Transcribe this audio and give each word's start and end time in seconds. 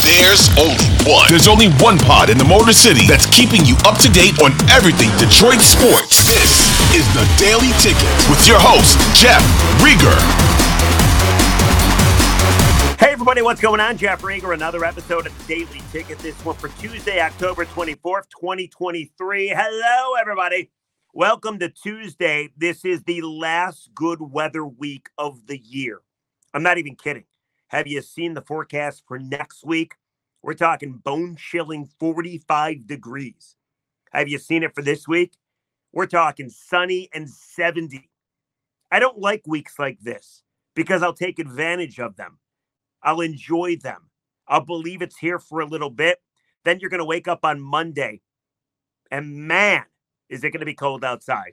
There's 0.00 0.48
only 0.56 0.88
one. 1.04 1.28
There's 1.28 1.46
only 1.46 1.68
one 1.76 1.98
pod 1.98 2.30
in 2.30 2.38
the 2.38 2.44
Motor 2.44 2.72
City 2.72 3.06
that's 3.06 3.26
keeping 3.26 3.66
you 3.66 3.76
up 3.84 3.98
to 4.00 4.08
date 4.08 4.40
on 4.40 4.52
everything 4.70 5.10
Detroit 5.18 5.60
sports. 5.60 6.24
This 6.24 6.64
is 6.96 7.04
the 7.12 7.28
Daily 7.36 7.68
Ticket 7.76 8.08
with 8.32 8.48
your 8.48 8.56
host, 8.58 8.96
Jeff 9.14 9.44
Riger. 9.84 10.16
Hey, 12.98 13.12
everybody, 13.12 13.42
what's 13.42 13.60
going 13.60 13.80
on? 13.80 13.98
Jeff 13.98 14.22
Riger, 14.22 14.54
another 14.54 14.86
episode 14.86 15.26
of 15.26 15.36
the 15.46 15.54
Daily 15.54 15.82
Ticket. 15.92 16.18
This 16.20 16.42
one 16.46 16.56
for 16.56 16.68
Tuesday, 16.80 17.20
October 17.20 17.66
24th, 17.66 18.28
2023. 18.40 19.48
Hello, 19.48 20.14
everybody. 20.18 20.70
Welcome 21.12 21.58
to 21.58 21.68
Tuesday. 21.68 22.48
This 22.56 22.86
is 22.86 23.02
the 23.02 23.20
last 23.20 23.90
good 23.94 24.20
weather 24.22 24.64
week 24.64 25.10
of 25.18 25.46
the 25.46 25.58
year. 25.58 26.00
I'm 26.54 26.62
not 26.62 26.78
even 26.78 26.94
kidding. 26.96 27.24
Have 27.70 27.86
you 27.86 28.02
seen 28.02 28.34
the 28.34 28.42
forecast 28.42 29.04
for 29.06 29.20
next 29.20 29.64
week? 29.64 29.94
We're 30.42 30.54
talking 30.54 30.94
bone 30.94 31.36
chilling 31.36 31.88
45 32.00 32.84
degrees. 32.84 33.54
Have 34.10 34.26
you 34.26 34.38
seen 34.38 34.64
it 34.64 34.74
for 34.74 34.82
this 34.82 35.06
week? 35.06 35.34
We're 35.92 36.06
talking 36.06 36.50
sunny 36.50 37.08
and 37.14 37.30
70. 37.30 38.10
I 38.90 38.98
don't 38.98 39.20
like 39.20 39.42
weeks 39.46 39.78
like 39.78 40.00
this 40.00 40.42
because 40.74 41.00
I'll 41.00 41.12
take 41.12 41.38
advantage 41.38 42.00
of 42.00 42.16
them. 42.16 42.40
I'll 43.04 43.20
enjoy 43.20 43.76
them. 43.76 44.10
I'll 44.48 44.64
believe 44.64 45.00
it's 45.00 45.18
here 45.18 45.38
for 45.38 45.60
a 45.60 45.66
little 45.66 45.90
bit. 45.90 46.18
Then 46.64 46.80
you're 46.80 46.90
going 46.90 46.98
to 46.98 47.04
wake 47.04 47.28
up 47.28 47.44
on 47.44 47.60
Monday 47.60 48.20
and 49.12 49.46
man, 49.46 49.84
is 50.28 50.42
it 50.42 50.50
going 50.50 50.58
to 50.58 50.66
be 50.66 50.74
cold 50.74 51.04
outside. 51.04 51.52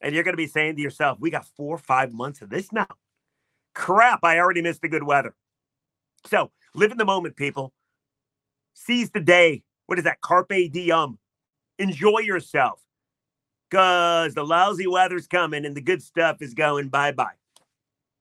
And 0.00 0.14
you're 0.14 0.24
going 0.24 0.32
to 0.32 0.38
be 0.38 0.46
saying 0.46 0.76
to 0.76 0.82
yourself, 0.82 1.18
we 1.20 1.28
got 1.28 1.44
four 1.44 1.74
or 1.74 1.78
five 1.78 2.14
months 2.14 2.40
of 2.40 2.48
this 2.48 2.72
now. 2.72 2.86
Crap, 3.74 4.20
I 4.24 4.38
already 4.38 4.62
missed 4.62 4.80
the 4.80 4.88
good 4.88 5.02
weather. 5.02 5.34
So 6.26 6.50
live 6.74 6.92
in 6.92 6.98
the 6.98 7.04
moment, 7.04 7.36
people. 7.36 7.72
Seize 8.74 9.10
the 9.10 9.20
day. 9.20 9.62
What 9.86 9.98
is 9.98 10.04
that? 10.04 10.20
Carpe 10.20 10.70
diem. 10.70 11.18
Enjoy 11.78 12.18
yourself 12.18 12.80
because 13.68 14.34
the 14.34 14.44
lousy 14.44 14.86
weather's 14.86 15.26
coming 15.26 15.64
and 15.64 15.76
the 15.76 15.80
good 15.80 16.02
stuff 16.02 16.42
is 16.42 16.54
going 16.54 16.88
bye 16.88 17.12
bye. 17.12 17.34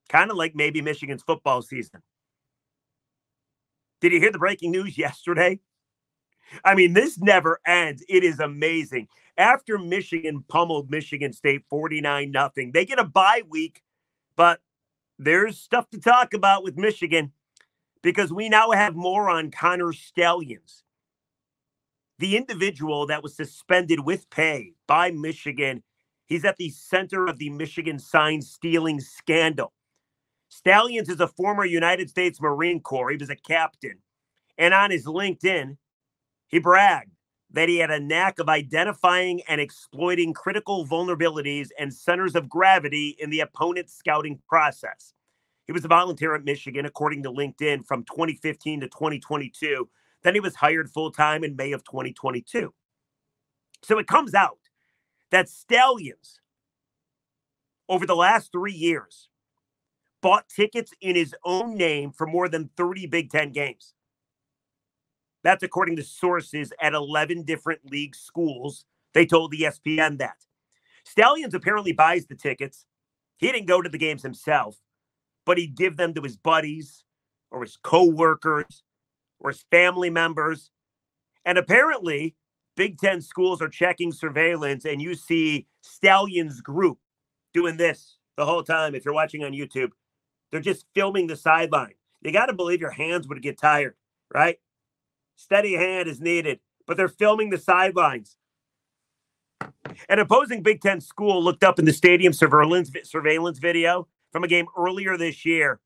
Kind 0.09 0.31
of 0.31 0.37
like 0.37 0.55
maybe 0.55 0.81
Michigan's 0.81 1.23
football 1.23 1.61
season. 1.61 2.01
Did 4.02 4.13
you 4.13 4.19
hear 4.19 4.31
the 4.31 4.39
breaking 4.39 4.71
news 4.71 4.97
yesterday? 4.97 5.59
I 6.63 6.73
mean, 6.75 6.93
this 6.93 7.19
never 7.19 7.59
ends. 7.65 8.03
It 8.09 8.23
is 8.23 8.39
amazing. 8.39 9.07
After 9.37 9.77
Michigan 9.77 10.43
pummeled 10.47 10.89
Michigan 10.89 11.31
State 11.33 11.63
49 11.69 12.31
nothing, 12.31 12.71
they 12.71 12.85
get 12.85 12.99
a 12.99 13.03
bye 13.03 13.43
week, 13.47 13.81
but 14.35 14.59
there's 15.17 15.57
stuff 15.57 15.89
to 15.91 15.99
talk 15.99 16.33
about 16.33 16.63
with 16.63 16.77
Michigan 16.77 17.31
because 18.02 18.31
we 18.31 18.50
now 18.50 18.72
have 18.72 18.95
more 18.95 19.30
on 19.30 19.52
Connor 19.52 19.94
Stalions, 19.94 20.83
the 22.17 22.38
individual 22.38 23.08
that 23.08 23.23
was 23.23 23.36
suspended 23.36 24.02
with 24.02 24.30
pay 24.30 24.73
by 24.88 25.11
Michigan. 25.11 25.83
He's 26.25 26.45
at 26.45 26.58
the 26.58 26.70
center 26.70 27.25
of 27.25 27.39
the 27.39 27.50
Michigan 27.50 28.00
sign 28.00 28.42
stealing 28.42 29.00
scandal. 29.00 29.73
Stalions 30.50 31.09
is 31.09 31.20
a 31.20 31.27
former 31.27 31.66
United 31.66 32.09
States 32.09 32.42
Marine 32.42 32.81
Corps. 32.81 33.11
He 33.11 33.17
was 33.17 33.30
a 33.30 33.36
captain. 33.36 34.00
And 34.58 34.73
on 34.73 34.92
his 34.92 35.05
LinkedIn, 35.05 35.77
he 36.47 36.59
bragged 36.59 37.11
that 37.52 37.70
he 37.70 37.77
had 37.77 37.92
a 37.92 38.00
knack 38.00 38.39
of 38.39 38.50
identifying 38.50 39.42
and 39.47 39.59
exploiting 39.59 40.33
critical 40.33 40.86
vulnerabilities 40.86 41.70
and 41.80 41.94
centers 41.94 42.36
of 42.36 42.50
gravity 42.50 43.16
in 43.20 43.30
the 43.30 43.39
opponent's 43.39 43.94
scouting 43.94 44.39
process. 44.47 45.14
He 45.69 45.71
was 45.71 45.85
a 45.85 45.87
volunteer 45.87 46.33
at 46.33 46.43
Michigan, 46.43 46.87
according 46.87 47.21
to 47.21 47.31
LinkedIn, 47.31 47.85
from 47.85 48.03
2015 48.05 48.79
to 48.79 48.87
2022. 48.87 49.87
Then 50.23 50.33
he 50.33 50.39
was 50.39 50.55
hired 50.55 50.89
full 50.89 51.11
time 51.11 51.43
in 51.43 51.55
May 51.55 51.73
of 51.73 51.83
2022. 51.83 52.73
So 53.83 53.99
it 53.99 54.07
comes 54.07 54.33
out 54.33 54.57
that 55.29 55.47
Stalions, 55.47 56.39
over 57.87 58.08
the 58.08 58.15
last 58.15 58.52
three 58.52 58.73
years, 58.73 59.29
bought 60.23 60.49
tickets 60.49 60.91
in 61.02 61.15
his 61.15 61.35
own 61.45 61.77
name 61.77 62.13
for 62.13 62.25
more 62.25 62.49
than 62.49 62.71
30 62.75 63.05
Big 63.05 63.29
Ten 63.29 63.52
games. 63.52 63.93
That's 65.43 65.61
according 65.61 65.97
to 65.97 66.03
sources 66.03 66.73
at 66.81 66.95
11 66.95 67.43
different 67.43 67.81
league 67.91 68.15
schools. 68.15 68.85
They 69.13 69.27
told 69.27 69.52
the 69.52 69.61
ESPN 69.61 70.17
that. 70.17 70.37
Stalions 71.03 71.53
apparently 71.53 71.91
buys 71.91 72.25
the 72.25 72.33
tickets. 72.33 72.87
He 73.37 73.52
didn't 73.52 73.67
go 73.67 73.83
to 73.83 73.89
the 73.89 73.99
games 73.99 74.23
himself 74.23 74.79
but 75.49 75.58
he'd 75.58 75.76
give 75.76 75.98
them 75.98 76.14
to 76.14 76.21
his 76.21 76.37
buddies 76.37 77.04
or 77.49 77.64
his 77.64 77.76
co-workers 77.82 78.83
or 79.39 79.49
his 79.49 79.65
family 79.71 80.11
members. 80.11 80.70
And 81.43 81.58
apparently, 81.58 82.36
Big 82.76 82.99
Ten 82.99 83.20
schools 83.20 83.59
are 83.59 83.67
checking 83.67 84.11
surveillance, 84.11 84.86
and 84.86 85.02
you 85.02 85.15
see 85.15 85.65
Stalions 85.82 86.61
Group 86.61 86.99
doing 87.52 87.77
this 87.77 88.17
the 88.38 88.45
whole 88.45 88.61
time. 88.61 88.93
If 88.93 89.04
you're 89.04 89.14
watching 89.15 89.43
on 89.43 89.54
YouTube, 89.54 89.89
they're 90.52 90.61
just 90.61 90.86
filming 90.93 91.26
the 91.26 91.36
sideline. 91.36 91.95
You 92.21 92.32
got 92.32 92.45
to 92.45 92.54
believe 92.54 92.80
your 92.80 92.92
hands 92.92 93.27
would 93.27 93.42
get 93.42 93.58
tired, 93.58 93.95
right? 94.32 94.59
Steady 95.36 95.73
hand 95.73 96.08
is 96.08 96.21
needed, 96.21 96.59
but 96.86 96.95
they're 96.95 97.08
filming 97.08 97.49
the 97.49 97.58
sidelines. 97.58 98.38
An 100.09 100.20
opposing 100.20 100.61
Big 100.61 100.82
Ten 100.82 101.02
school 101.02 101.43
looked 101.43 101.64
up 101.64 101.80
in 101.80 101.86
the 101.86 101.93
stadium 101.93 102.33
surveillance 102.33 102.92
surveillance 103.04 103.58
video 103.58 104.08
from 104.31 104.43
a 104.43 104.47
game 104.47 104.67
earlier 104.77 105.17
this 105.17 105.45
year. 105.45 105.79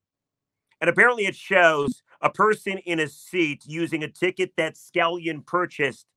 And 0.81 0.89
apparently 0.89 1.25
it 1.25 1.35
shows 1.35 2.03
a 2.21 2.29
person 2.29 2.77
in 2.79 2.99
a 2.99 3.07
seat 3.07 3.63
using 3.65 4.03
a 4.03 4.07
ticket 4.07 4.53
that 4.57 4.75
Scallion 4.75 5.45
purchased. 5.45 6.07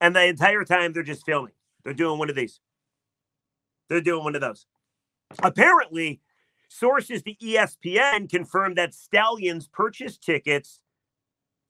And 0.00 0.14
the 0.16 0.24
entire 0.24 0.64
time 0.64 0.92
they're 0.92 1.02
just 1.02 1.26
filming. 1.26 1.52
They're 1.84 1.94
doing 1.94 2.18
one 2.18 2.30
of 2.30 2.36
these. 2.36 2.60
They're 3.88 4.00
doing 4.00 4.24
one 4.24 4.34
of 4.34 4.40
those. 4.40 4.66
Apparently, 5.42 6.20
sources 6.68 7.22
to 7.22 7.34
ESPN 7.34 8.28
confirmed 8.28 8.76
that 8.78 8.94
Stalions 8.94 9.66
purchased 9.66 10.22
tickets 10.22 10.80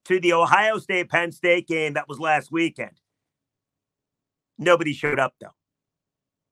to 0.05 0.21
the 0.21 0.33
Ohio 0.33 0.79
State 0.79 1.09
Penn 1.09 1.33
State 1.33 1.67
game 1.67 1.95
that 1.95 2.09
was 2.09 2.19
last 2.19 2.51
weekend. 2.51 3.01
Nobody 4.59 4.93
showed 4.93 5.19
up, 5.19 5.35
though. 5.41 5.55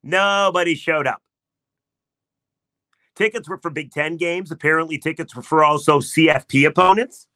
Nobody 0.03 0.75
showed 0.75 1.07
up. 1.07 1.23
Tickets 3.19 3.49
were 3.49 3.59
for 3.59 3.71
Big 3.71 3.91
Ten 3.91 4.17
games. 4.17 4.53
Apparently, 4.53 4.97
tickets 4.97 5.35
were 5.35 5.43
for 5.43 5.65
also 5.65 5.99
CFP 5.99 6.69
opponents. 6.69 7.27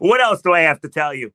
What 0.00 0.20
else 0.20 0.42
do 0.42 0.52
I 0.52 0.60
have 0.60 0.82
to 0.82 0.88
tell 0.90 1.14
you? 1.14 1.32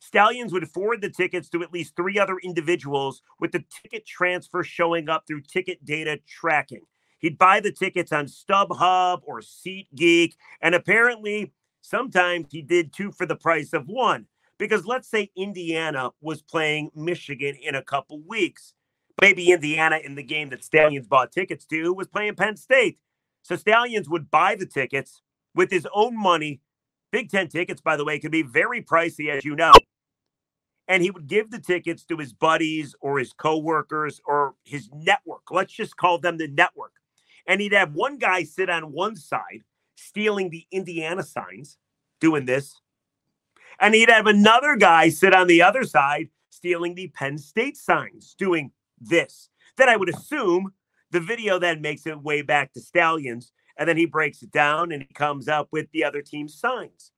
Stalions 0.00 0.54
would 0.54 0.66
forward 0.70 1.02
the 1.02 1.10
tickets 1.10 1.50
to 1.50 1.62
at 1.62 1.70
least 1.70 1.94
three 1.94 2.18
other 2.18 2.38
individuals 2.38 3.20
with 3.40 3.52
the 3.52 3.62
ticket 3.82 4.06
transfer 4.06 4.64
showing 4.64 5.10
up 5.10 5.26
through 5.26 5.42
ticket 5.42 5.84
data 5.84 6.18
tracking. 6.26 6.86
He'd 7.18 7.36
buy 7.36 7.60
the 7.60 7.72
tickets 7.72 8.10
on 8.10 8.24
StubHub 8.24 9.20
or 9.24 9.40
SeatGeek, 9.40 10.32
and 10.62 10.74
apparently 10.74 11.52
sometimes 11.82 12.46
he 12.50 12.62
did 12.62 12.94
two 12.94 13.12
for 13.12 13.26
the 13.26 13.36
price 13.36 13.74
of 13.74 13.86
one. 13.86 14.26
Because 14.56 14.86
let's 14.86 15.10
say 15.10 15.30
Indiana 15.36 16.10
was 16.22 16.40
playing 16.40 16.90
Michigan 16.94 17.56
in 17.62 17.74
a 17.74 17.82
couple 17.82 18.22
weeks 18.26 18.72
maybe 19.20 19.50
Indiana 19.52 19.98
in 20.02 20.14
the 20.14 20.22
game 20.22 20.50
that 20.50 20.64
Stalions 20.64 21.06
bought 21.06 21.32
tickets 21.32 21.64
to 21.66 21.92
was 21.92 22.08
playing 22.08 22.34
Penn 22.34 22.56
State. 22.56 22.98
So 23.42 23.56
Stalions 23.56 24.08
would 24.08 24.30
buy 24.30 24.54
the 24.54 24.66
tickets 24.66 25.22
with 25.54 25.70
his 25.70 25.86
own 25.94 26.20
money. 26.20 26.60
Big 27.12 27.30
Ten 27.30 27.48
tickets, 27.48 27.80
by 27.80 27.96
the 27.96 28.04
way, 28.04 28.18
can 28.18 28.30
be 28.30 28.42
very 28.42 28.82
pricey, 28.82 29.30
as 29.30 29.44
you 29.44 29.56
know. 29.56 29.72
And 30.86 31.02
he 31.02 31.10
would 31.10 31.26
give 31.26 31.50
the 31.50 31.58
tickets 31.58 32.04
to 32.06 32.16
his 32.16 32.32
buddies 32.32 32.94
or 33.00 33.18
his 33.18 33.32
coworkers 33.32 34.20
or 34.26 34.54
his 34.64 34.88
network. 34.92 35.50
Let's 35.50 35.72
just 35.72 35.96
call 35.96 36.18
them 36.18 36.38
the 36.38 36.48
network. 36.48 36.92
And 37.46 37.60
he'd 37.60 37.72
have 37.72 37.94
one 37.94 38.18
guy 38.18 38.44
sit 38.44 38.68
on 38.68 38.92
one 38.92 39.16
side, 39.16 39.62
stealing 39.96 40.50
the 40.50 40.66
Indiana 40.70 41.22
signs, 41.22 41.78
doing 42.20 42.44
this. 42.44 42.80
And 43.80 43.94
he'd 43.94 44.10
have 44.10 44.26
another 44.26 44.76
guy 44.76 45.08
sit 45.08 45.32
on 45.32 45.46
the 45.46 45.62
other 45.62 45.84
side, 45.84 46.28
stealing 46.50 46.94
the 46.94 47.08
Penn 47.08 47.38
State 47.38 47.76
signs, 47.76 48.34
doing 48.38 48.72
this. 49.00 49.48
Then 49.76 49.88
I 49.88 49.96
would 49.96 50.08
assume 50.08 50.72
the 51.10 51.20
video 51.20 51.58
then 51.58 51.80
makes 51.80 52.06
it 52.06 52.22
way 52.22 52.42
back 52.42 52.72
to 52.72 52.80
Stalions, 52.80 53.52
and 53.76 53.88
then 53.88 53.96
he 53.96 54.06
breaks 54.06 54.42
it 54.42 54.52
down 54.52 54.92
and 54.92 55.02
he 55.02 55.14
comes 55.14 55.48
up 55.48 55.68
with 55.72 55.90
the 55.92 56.04
other 56.04 56.22
team's 56.22 56.54
signs. 56.58 57.12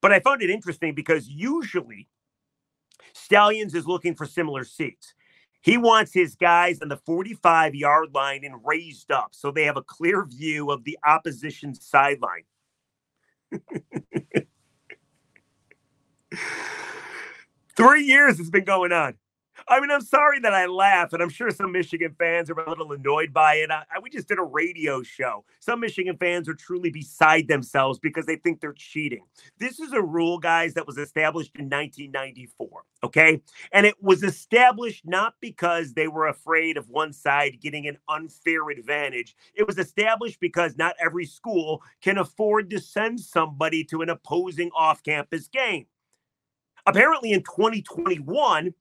But 0.00 0.12
I 0.12 0.20
found 0.20 0.42
it 0.42 0.50
interesting 0.50 0.94
because 0.94 1.28
usually 1.28 2.08
Stalions 3.12 3.74
is 3.74 3.86
looking 3.86 4.14
for 4.14 4.26
similar 4.26 4.64
seats. 4.64 5.14
He 5.62 5.76
wants 5.78 6.12
his 6.14 6.36
guys 6.36 6.80
on 6.80 6.88
the 6.88 6.96
45 6.98 7.74
yard 7.74 8.10
line 8.14 8.44
and 8.44 8.60
raised 8.64 9.10
up 9.10 9.30
so 9.32 9.50
they 9.50 9.64
have 9.64 9.76
a 9.76 9.82
clear 9.82 10.24
view 10.24 10.70
of 10.70 10.84
the 10.84 10.96
opposition 11.04 11.74
sideline. 11.74 12.44
Three 17.76 18.04
years 18.04 18.38
it's 18.38 18.50
been 18.50 18.64
going 18.64 18.92
on. 18.92 19.14
I 19.68 19.80
mean, 19.80 19.90
I'm 19.90 20.00
sorry 20.00 20.38
that 20.40 20.54
I 20.54 20.66
laugh, 20.66 21.12
and 21.12 21.20
I'm 21.20 21.28
sure 21.28 21.50
some 21.50 21.72
Michigan 21.72 22.14
fans 22.16 22.48
are 22.50 22.58
a 22.58 22.68
little 22.68 22.92
annoyed 22.92 23.32
by 23.32 23.54
it. 23.54 23.70
I, 23.70 23.82
I, 23.92 23.98
we 24.00 24.10
just 24.10 24.28
did 24.28 24.38
a 24.38 24.44
radio 24.44 25.02
show. 25.02 25.44
Some 25.58 25.80
Michigan 25.80 26.16
fans 26.18 26.48
are 26.48 26.54
truly 26.54 26.90
beside 26.90 27.48
themselves 27.48 27.98
because 27.98 28.26
they 28.26 28.36
think 28.36 28.60
they're 28.60 28.72
cheating. 28.72 29.24
This 29.58 29.80
is 29.80 29.92
a 29.92 30.00
rule, 30.00 30.38
guys, 30.38 30.74
that 30.74 30.86
was 30.86 30.98
established 30.98 31.50
in 31.56 31.64
1994. 31.64 32.84
Okay. 33.02 33.40
And 33.72 33.86
it 33.86 34.00
was 34.00 34.22
established 34.22 35.04
not 35.04 35.34
because 35.40 35.94
they 35.94 36.06
were 36.06 36.28
afraid 36.28 36.76
of 36.76 36.88
one 36.88 37.12
side 37.12 37.58
getting 37.60 37.88
an 37.88 37.98
unfair 38.08 38.70
advantage. 38.70 39.34
It 39.54 39.66
was 39.66 39.78
established 39.78 40.38
because 40.38 40.76
not 40.76 40.94
every 41.04 41.26
school 41.26 41.82
can 42.00 42.18
afford 42.18 42.70
to 42.70 42.78
send 42.78 43.18
somebody 43.18 43.82
to 43.84 44.02
an 44.02 44.10
opposing 44.10 44.70
off 44.76 45.02
campus 45.02 45.48
game. 45.48 45.86
Apparently, 46.86 47.32
in 47.32 47.42
2021, 47.42 48.72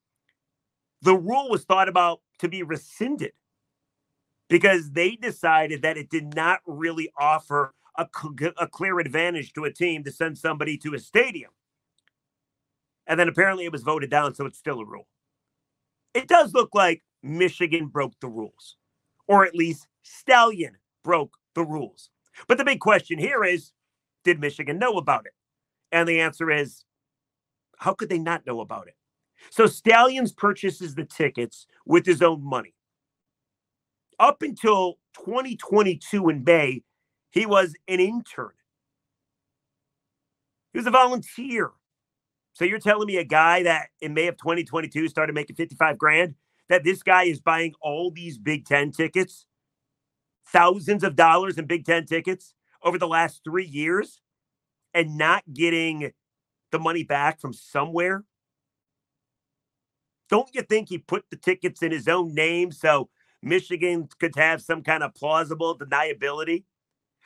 the 1.05 1.15
rule 1.15 1.49
was 1.49 1.63
thought 1.63 1.87
about 1.87 2.21
to 2.39 2.49
be 2.49 2.63
rescinded 2.63 3.31
because 4.49 4.91
they 4.91 5.15
decided 5.15 5.83
that 5.83 5.97
it 5.97 6.09
did 6.09 6.35
not 6.35 6.59
really 6.65 7.11
offer 7.17 7.73
a, 7.95 8.07
a 8.57 8.67
clear 8.67 8.99
advantage 8.99 9.53
to 9.53 9.65
a 9.65 9.71
team 9.71 10.03
to 10.03 10.11
send 10.11 10.37
somebody 10.37 10.77
to 10.79 10.95
a 10.95 10.99
stadium. 10.99 11.51
And 13.05 13.19
then 13.19 13.29
apparently 13.29 13.65
it 13.65 13.71
was 13.71 13.83
voted 13.83 14.09
down, 14.09 14.33
so 14.33 14.47
it's 14.47 14.57
still 14.57 14.79
a 14.79 14.85
rule. 14.85 15.07
It 16.15 16.27
does 16.27 16.55
look 16.55 16.69
like 16.73 17.03
Michigan 17.21 17.85
broke 17.85 18.19
the 18.19 18.27
rules, 18.27 18.75
or 19.27 19.45
at 19.45 19.53
least 19.53 19.87
Stalion 20.03 20.73
broke 21.03 21.37
the 21.53 21.63
rules. 21.63 22.09
But 22.47 22.57
the 22.57 22.65
big 22.65 22.79
question 22.79 23.19
here 23.19 23.43
is 23.43 23.73
did 24.23 24.39
Michigan 24.39 24.79
know 24.79 24.97
about 24.97 25.27
it? 25.27 25.33
And 25.91 26.09
the 26.09 26.19
answer 26.19 26.49
is 26.49 26.83
how 27.77 27.93
could 27.93 28.09
they 28.09 28.17
not 28.17 28.47
know 28.47 28.59
about 28.61 28.87
it? 28.87 28.95
So 29.49 29.67
Stalions 29.67 30.31
purchases 30.31 30.95
the 30.95 31.05
tickets 31.05 31.67
with 31.85 32.05
his 32.05 32.21
own 32.21 32.43
money. 32.43 32.73
Up 34.19 34.41
until 34.41 34.95
2022 35.13 36.29
in 36.29 36.43
May, 36.43 36.83
he 37.31 37.45
was 37.45 37.73
an 37.87 37.99
intern. 37.99 38.51
He 40.73 40.79
was 40.79 40.87
a 40.87 40.91
volunteer. 40.91 41.71
So 42.53 42.63
you're 42.63 42.79
telling 42.79 43.07
me 43.07 43.17
a 43.17 43.25
guy 43.25 43.63
that 43.63 43.89
in 43.99 44.13
May 44.13 44.27
of 44.27 44.37
2022 44.37 45.09
started 45.09 45.33
making 45.33 45.57
55 45.57 45.97
grand, 45.97 46.35
that 46.69 46.83
this 46.83 47.03
guy 47.03 47.23
is 47.23 47.39
buying 47.39 47.73
all 47.81 48.11
these 48.11 48.37
Big 48.37 48.65
Ten 48.65 48.91
tickets, 48.91 49.45
thousands 50.47 51.03
of 51.03 51.15
dollars 51.15 51.57
in 51.57 51.65
Big 51.65 51.85
Ten 51.85 52.05
tickets 52.05 52.53
over 52.81 52.97
the 52.97 53.07
last 53.07 53.41
three 53.43 53.65
years, 53.65 54.21
and 54.93 55.17
not 55.17 55.43
getting 55.53 56.11
the 56.71 56.79
money 56.79 57.03
back 57.03 57.41
from 57.41 57.51
somewhere? 57.51 58.23
Don't 60.29 60.49
you 60.53 60.61
think 60.61 60.89
he 60.89 60.97
put 60.97 61.25
the 61.29 61.37
tickets 61.37 61.81
in 61.81 61.91
his 61.91 62.07
own 62.07 62.33
name 62.33 62.71
so 62.71 63.09
Michigan 63.41 64.09
could 64.19 64.35
have 64.35 64.61
some 64.61 64.81
kind 64.81 65.03
of 65.03 65.13
plausible 65.13 65.77
deniability? 65.77 66.63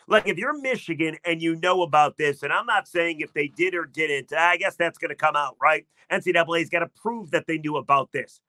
Like 0.08 0.28
if 0.28 0.38
you're 0.38 0.60
Michigan 0.60 1.18
and 1.24 1.42
you 1.42 1.56
know 1.56 1.84
about 1.84 2.18
this, 2.18 2.44
and 2.44 2.52
I'm 2.52 2.66
not 2.66 2.88
saying 2.88 3.20
if 3.20 3.34
they 3.34 3.48
did 3.48 3.76
or 3.76 3.86
didn't, 3.86 4.34
I 4.34 4.58
guess 4.58 4.76
that's 4.76 4.98
going 4.98 5.10
to 5.10 5.16
come 5.16 5.36
out, 5.36 5.56
right? 5.62 5.86
NCAA's 6.12 6.70
got 6.70 6.80
to 6.80 6.88
prove 6.88 7.32
that 7.32 7.46
they 7.48 7.60
knew 7.60 7.78
about 7.78 8.12
this. 8.12 8.42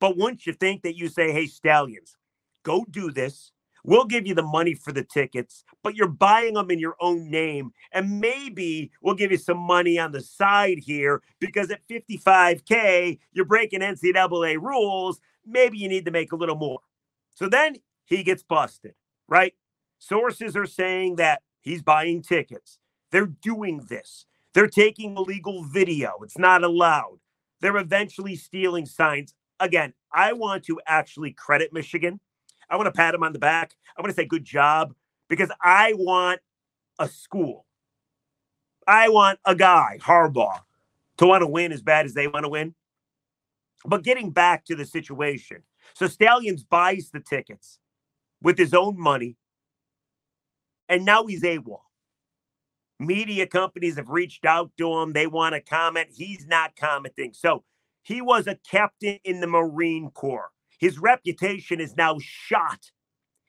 But 0.00 0.16
once 0.16 0.46
you 0.46 0.52
think 0.52 0.82
that 0.82 0.96
you 0.96 1.08
say, 1.08 1.32
hey, 1.32 1.46
Stalions, 1.46 2.16
go 2.62 2.84
do 2.88 3.10
this, 3.10 3.52
We'll 3.86 4.04
give 4.04 4.26
you 4.26 4.34
the 4.34 4.42
money 4.42 4.74
for 4.74 4.90
the 4.90 5.04
tickets, 5.04 5.62
but 5.84 5.94
you're 5.94 6.08
buying 6.08 6.54
them 6.54 6.72
in 6.72 6.80
your 6.80 6.96
own 7.00 7.30
name. 7.30 7.70
And 7.92 8.20
maybe 8.20 8.90
we'll 9.00 9.14
give 9.14 9.30
you 9.30 9.38
some 9.38 9.58
money 9.58 9.96
on 9.96 10.10
the 10.10 10.20
side 10.20 10.78
here 10.78 11.22
because 11.38 11.70
at 11.70 11.86
55K, 11.88 13.20
you're 13.32 13.44
breaking 13.44 13.80
NCAA 13.80 14.60
rules. 14.60 15.20
Maybe 15.46 15.78
you 15.78 15.88
need 15.88 16.04
to 16.04 16.10
make 16.10 16.32
a 16.32 16.36
little 16.36 16.56
more. 16.56 16.80
So 17.36 17.48
then 17.48 17.76
he 18.06 18.24
gets 18.24 18.42
busted, 18.42 18.94
right? 19.28 19.54
Sources 20.00 20.56
are 20.56 20.66
saying 20.66 21.16
that 21.16 21.42
he's 21.60 21.80
buying 21.80 22.22
tickets. 22.22 22.80
They're 23.12 23.26
doing 23.26 23.86
this. 23.88 24.26
They're 24.52 24.66
taking 24.66 25.16
illegal 25.16 25.62
video. 25.62 26.14
It's 26.24 26.38
not 26.38 26.64
allowed. 26.64 27.20
They're 27.60 27.76
eventually 27.76 28.34
stealing 28.34 28.86
signs. 28.86 29.32
Again, 29.60 29.92
I 30.12 30.32
want 30.32 30.64
to 30.64 30.80
actually 30.88 31.32
credit 31.32 31.72
Michigan 31.72 32.18
I 32.68 32.76
want 32.76 32.86
to 32.86 32.92
pat 32.92 33.14
him 33.14 33.22
on 33.22 33.32
the 33.32 33.38
back. 33.38 33.74
I 33.96 34.00
want 34.00 34.10
to 34.10 34.20
say 34.20 34.26
good 34.26 34.44
job 34.44 34.94
because 35.28 35.50
I 35.62 35.94
want 35.96 36.40
a 36.98 37.08
school. 37.08 37.64
I 38.86 39.08
want 39.08 39.38
a 39.44 39.54
guy, 39.54 39.98
Harbaugh, 40.00 40.60
to 41.18 41.26
want 41.26 41.42
to 41.42 41.46
win 41.46 41.72
as 41.72 41.82
bad 41.82 42.06
as 42.06 42.14
they 42.14 42.28
want 42.28 42.44
to 42.44 42.48
win. 42.48 42.74
But 43.84 44.02
getting 44.02 44.30
back 44.30 44.64
to 44.66 44.76
the 44.76 44.84
situation. 44.84 45.62
So 45.94 46.06
Stalions 46.06 46.64
buys 46.64 47.10
the 47.10 47.20
tickets 47.20 47.78
with 48.42 48.58
his 48.58 48.74
own 48.74 48.98
money. 48.98 49.36
And 50.88 51.04
now 51.04 51.26
he's 51.26 51.42
AWOL. 51.42 51.80
Media 52.98 53.46
companies 53.46 53.96
have 53.96 54.08
reached 54.08 54.44
out 54.44 54.70
to 54.78 55.00
him. 55.00 55.12
They 55.12 55.26
want 55.26 55.54
to 55.54 55.60
comment. 55.60 56.08
He's 56.12 56.46
not 56.46 56.76
commenting. 56.76 57.34
So 57.34 57.64
he 58.02 58.22
was 58.22 58.46
a 58.46 58.58
captain 58.68 59.18
in 59.24 59.40
the 59.40 59.46
Marine 59.46 60.10
Corps. 60.10 60.50
His 60.78 60.98
reputation 60.98 61.80
is 61.80 61.96
now 61.96 62.16
shot. 62.20 62.90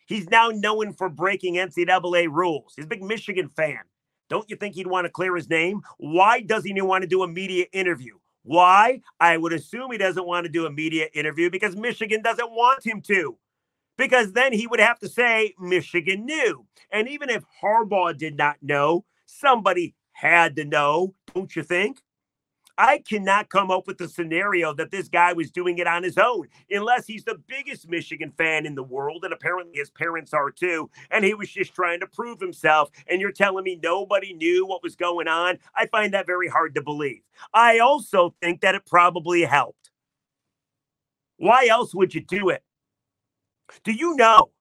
He's 0.07 0.29
now 0.29 0.49
known 0.49 0.93
for 0.93 1.09
breaking 1.09 1.55
NCAA 1.55 2.29
rules. 2.31 2.73
He's 2.75 2.85
a 2.85 2.89
big 2.89 3.03
Michigan 3.03 3.49
fan. 3.49 3.81
Don't 4.29 4.49
you 4.49 4.55
think 4.55 4.75
he'd 4.75 4.87
want 4.87 5.05
to 5.05 5.11
clear 5.11 5.35
his 5.35 5.49
name? 5.49 5.81
Why 5.97 6.41
does 6.41 6.63
he 6.63 6.81
want 6.81 7.01
to 7.01 7.07
do 7.07 7.23
a 7.23 7.27
media 7.27 7.65
interview? 7.73 8.17
Why? 8.43 9.01
I 9.19 9.37
would 9.37 9.53
assume 9.53 9.91
he 9.91 9.97
doesn't 9.97 10.25
want 10.25 10.45
to 10.45 10.51
do 10.51 10.65
a 10.65 10.71
media 10.71 11.07
interview 11.13 11.49
because 11.49 11.75
Michigan 11.75 12.21
doesn't 12.21 12.51
want 12.51 12.85
him 12.85 13.01
to. 13.01 13.37
Because 13.97 14.33
then 14.33 14.53
he 14.53 14.67
would 14.67 14.79
have 14.79 14.99
to 14.99 15.09
say 15.09 15.53
Michigan 15.59 16.25
knew. 16.25 16.65
And 16.91 17.09
even 17.09 17.29
if 17.29 17.43
Harbaugh 17.61 18.17
did 18.17 18.37
not 18.37 18.57
know, 18.61 19.05
somebody 19.25 19.95
had 20.13 20.55
to 20.55 20.65
know, 20.65 21.15
don't 21.33 21.53
you 21.55 21.63
think? 21.63 21.99
I 22.77 22.99
cannot 22.99 23.49
come 23.49 23.71
up 23.71 23.87
with 23.87 23.99
a 24.01 24.07
scenario 24.07 24.73
that 24.75 24.91
this 24.91 25.07
guy 25.07 25.33
was 25.33 25.51
doing 25.51 25.79
it 25.79 25.87
on 25.87 26.03
his 26.03 26.17
own, 26.17 26.47
unless 26.69 27.07
he's 27.07 27.23
the 27.23 27.41
biggest 27.47 27.89
Michigan 27.89 28.31
fan 28.37 28.65
in 28.65 28.75
the 28.75 28.83
world, 28.83 29.23
and 29.23 29.33
apparently 29.33 29.77
his 29.77 29.89
parents 29.89 30.33
are 30.33 30.51
too. 30.51 30.89
And 31.09 31.25
he 31.25 31.33
was 31.33 31.49
just 31.49 31.73
trying 31.73 31.99
to 32.01 32.07
prove 32.07 32.39
himself. 32.39 32.89
And 33.07 33.19
you're 33.19 33.31
telling 33.31 33.63
me 33.63 33.79
nobody 33.81 34.33
knew 34.33 34.65
what 34.65 34.83
was 34.83 34.95
going 34.95 35.27
on? 35.27 35.57
I 35.75 35.87
find 35.87 36.13
that 36.13 36.27
very 36.27 36.47
hard 36.47 36.75
to 36.75 36.81
believe. 36.81 37.21
I 37.53 37.79
also 37.79 38.35
think 38.41 38.61
that 38.61 38.75
it 38.75 38.85
probably 38.85 39.41
helped. 39.41 39.91
Why 41.37 41.67
else 41.67 41.93
would 41.95 42.13
you 42.13 42.21
do 42.21 42.49
it? 42.49 42.63
Do 43.83 43.91
you 43.91 44.15
know? 44.15 44.51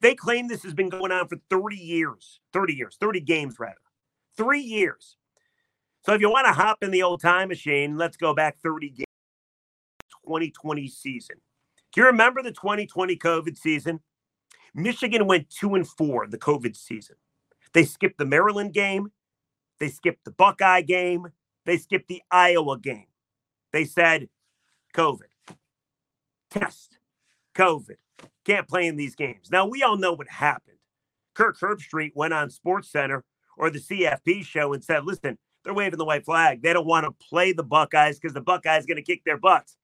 They 0.00 0.14
claim 0.14 0.48
this 0.48 0.62
has 0.62 0.74
been 0.74 0.90
going 0.90 1.10
on 1.10 1.26
for 1.28 1.38
30 1.50 1.76
years, 1.76 2.40
30 2.52 2.74
years, 2.74 2.96
30 3.00 3.20
games 3.20 3.58
rather. 3.58 3.74
Three 4.36 4.60
years. 4.60 5.16
So 6.06 6.14
if 6.14 6.20
you 6.20 6.30
want 6.30 6.46
to 6.46 6.52
hop 6.52 6.84
in 6.84 6.92
the 6.92 7.02
old 7.02 7.20
time 7.20 7.48
machine, 7.48 7.96
let's 7.96 8.16
go 8.16 8.32
back 8.32 8.58
30 8.62 8.90
games, 8.90 9.06
2020 10.24 10.86
season. 10.86 11.36
Do 11.92 12.00
you 12.00 12.06
remember 12.06 12.44
the 12.44 12.52
2020 12.52 13.16
COVID 13.16 13.58
season? 13.58 13.98
Michigan 14.72 15.26
went 15.26 15.50
two 15.50 15.74
and 15.74 15.84
four 15.86 16.28
the 16.28 16.38
COVID 16.38 16.76
season. 16.76 17.16
They 17.72 17.82
skipped 17.82 18.18
the 18.18 18.24
Maryland 18.24 18.72
game, 18.72 19.10
they 19.80 19.88
skipped 19.88 20.24
the 20.24 20.30
Buckeye 20.30 20.82
game, 20.82 21.26
they 21.64 21.76
skipped 21.76 22.06
the 22.06 22.22
Iowa 22.30 22.78
game. 22.78 23.06
They 23.72 23.84
said, 23.84 24.28
COVID, 24.94 25.56
test, 26.52 26.98
COVID, 27.56 27.96
can't 28.44 28.68
play 28.68 28.86
in 28.86 28.94
these 28.94 29.16
games. 29.16 29.50
Now 29.50 29.66
we 29.66 29.82
all 29.82 29.96
know 29.96 30.12
what 30.12 30.28
happened. 30.28 30.78
Kirk 31.34 31.58
Herbstreit 31.58 32.12
went 32.14 32.32
on 32.32 32.50
Sports 32.50 32.92
Center 32.92 33.24
or 33.58 33.70
the 33.70 33.80
CFP 33.80 34.44
show 34.44 34.72
and 34.72 34.84
said, 34.84 35.04
listen, 35.04 35.36
they're 35.66 35.74
waving 35.74 35.98
the 35.98 36.04
white 36.04 36.24
flag. 36.24 36.62
They 36.62 36.72
don't 36.72 36.86
want 36.86 37.06
to 37.06 37.26
play 37.28 37.52
the 37.52 37.64
Buckeyes 37.64 38.20
because 38.20 38.32
the 38.32 38.40
Buckeyes 38.40 38.84
are 38.84 38.86
going 38.86 38.98
to 38.98 39.02
kick 39.02 39.24
their 39.24 39.36
butts. 39.36 39.76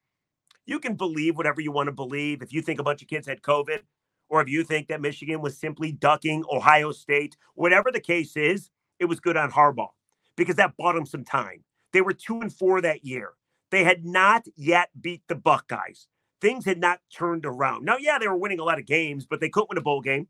You 0.65 0.79
can 0.79 0.95
believe 0.95 1.37
whatever 1.37 1.61
you 1.61 1.73
want 1.73 1.89
to 1.89 1.93
believe. 1.93 2.41
If 2.41 2.53
you 2.53 2.62
think 2.62 2.79
a 2.79 2.85
bunch 2.85 3.03
of 3.03 3.09
kids 3.09 3.27
had 3.27 3.43
COVID, 3.43 3.81
or 4.29 4.41
if 4.41 4.49
you 4.49 4.62
think 4.62 4.87
that 4.87 5.01
Michigan 5.01 5.41
was 5.41 5.59
simply 5.59 5.91
ducking 5.91 6.45
Ohio 6.53 6.93
State, 6.93 7.37
whatever 7.57 7.91
the 7.91 7.99
case 7.99 8.37
is, 8.37 8.71
it 9.01 9.07
was 9.07 9.19
good 9.19 9.37
on 9.37 9.51
Harbaugh 9.51 9.89
because 10.37 10.55
that 10.55 10.77
bought 10.77 10.95
them 10.95 11.05
some 11.05 11.25
time. 11.25 11.65
They 11.93 12.01
were 12.01 12.12
two 12.12 12.41
and 12.41 12.53
four 12.53 12.81
that 12.81 13.05
year. 13.05 13.33
They 13.73 13.83
had 13.83 14.05
not 14.05 14.47
yet 14.55 14.91
beat 15.01 15.23
the 15.27 15.35
Buckeyes. 15.35 16.07
Things 16.41 16.65
had 16.65 16.79
not 16.79 17.01
turned 17.12 17.45
around. 17.45 17.85
Now, 17.85 17.97
yeah, 17.97 18.21
they 18.21 18.29
were 18.29 18.37
winning 18.37 18.61
a 18.61 18.65
lot 18.65 18.79
of 18.79 18.87
games, 18.87 19.27
but 19.27 19.41
they 19.41 19.49
couldn't 19.49 19.71
win 19.71 19.79
a 19.79 19.83
bowl 19.83 20.01
game 20.01 20.29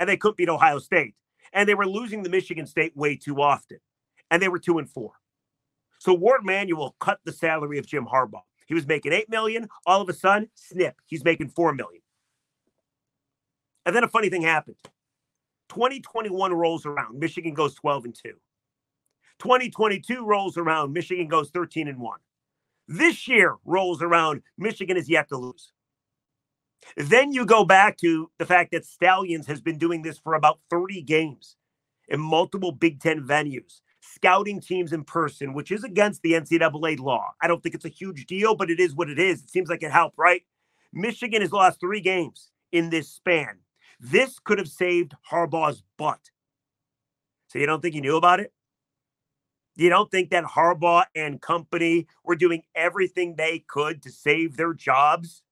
and 0.00 0.08
they 0.08 0.16
couldn't 0.16 0.36
beat 0.36 0.48
Ohio 0.48 0.80
State. 0.80 1.14
And 1.52 1.68
they 1.68 1.76
were 1.76 1.86
losing 1.86 2.24
the 2.24 2.28
Michigan 2.28 2.66
State 2.66 2.96
way 2.96 3.14
too 3.14 3.40
often 3.40 3.78
and 4.34 4.42
they 4.42 4.48
were 4.48 4.58
two 4.58 4.78
and 4.78 4.90
four. 4.90 5.12
So 6.00 6.12
Warde 6.12 6.44
Manuel 6.44 6.96
cut 6.98 7.20
the 7.24 7.32
salary 7.32 7.78
of 7.78 7.86
Jim 7.86 8.04
Harbaugh. 8.04 8.42
He 8.66 8.74
was 8.74 8.84
making 8.84 9.12
eight 9.12 9.30
million. 9.30 9.68
All 9.86 10.00
of 10.00 10.08
a 10.08 10.12
sudden, 10.12 10.50
snip, 10.54 10.96
he's 11.06 11.24
making 11.24 11.50
four 11.50 11.72
million. 11.72 12.02
And 13.86 13.94
then 13.94 14.02
a 14.02 14.08
funny 14.08 14.30
thing 14.30 14.42
happened. 14.42 14.74
2021 15.68 16.52
rolls 16.52 16.84
around. 16.84 17.16
Michigan 17.16 17.54
goes 17.54 17.76
12 17.76 18.06
and 18.06 18.14
2. 18.14 18.32
2022 19.38 20.26
rolls 20.26 20.58
around. 20.58 20.92
Michigan 20.92 21.28
goes 21.28 21.50
13 21.50 21.86
and 21.86 22.00
1. 22.00 22.18
This 22.88 23.28
year 23.28 23.54
rolls 23.64 24.02
around, 24.02 24.42
Michigan 24.58 24.96
is 24.96 25.08
yet 25.08 25.28
to 25.28 25.36
lose. 25.36 25.72
Then 26.96 27.32
you 27.32 27.46
go 27.46 27.64
back 27.64 27.98
to 27.98 28.32
the 28.38 28.46
fact 28.46 28.72
that 28.72 28.84
Stalions 28.84 29.46
has 29.46 29.60
been 29.60 29.78
doing 29.78 30.02
this 30.02 30.18
for 30.18 30.34
about 30.34 30.58
30 30.70 31.02
games 31.02 31.56
in 32.08 32.20
multiple 32.20 32.72
Big 32.72 33.00
Ten 33.00 33.22
venues, 33.22 33.80
scouting 34.24 34.58
teams 34.58 34.94
in 34.94 35.04
person, 35.04 35.52
which 35.52 35.70
is 35.70 35.84
against 35.84 36.22
the 36.22 36.32
NCAA 36.32 36.98
law. 36.98 37.34
I 37.42 37.46
don't 37.46 37.62
think 37.62 37.74
it's 37.74 37.84
a 37.84 37.90
huge 37.90 38.24
deal, 38.24 38.54
but 38.54 38.70
it 38.70 38.80
is 38.80 38.94
what 38.94 39.10
it 39.10 39.18
is. 39.18 39.42
It 39.42 39.50
seems 39.50 39.68
like 39.68 39.82
it 39.82 39.90
helped, 39.90 40.16
right? 40.16 40.42
Michigan 40.94 41.42
has 41.42 41.52
lost 41.52 41.78
three 41.78 42.00
games 42.00 42.50
in 42.72 42.88
this 42.88 43.10
span. 43.10 43.58
This 44.00 44.38
could 44.38 44.58
have 44.58 44.68
saved 44.68 45.12
Harbaugh's 45.30 45.82
butt. 45.98 46.20
So 47.48 47.58
you 47.58 47.66
don't 47.66 47.82
think 47.82 47.94
he 47.94 48.00
knew 48.00 48.16
about 48.16 48.40
it? 48.40 48.50
You 49.76 49.90
don't 49.90 50.10
think 50.10 50.30
that 50.30 50.44
Harbaugh 50.44 51.04
and 51.14 51.42
company 51.42 52.06
were 52.24 52.36
doing 52.36 52.62
everything 52.74 53.34
they 53.34 53.58
could 53.58 54.02
to 54.04 54.10
save 54.10 54.56
their 54.56 54.72
jobs? 54.72 55.42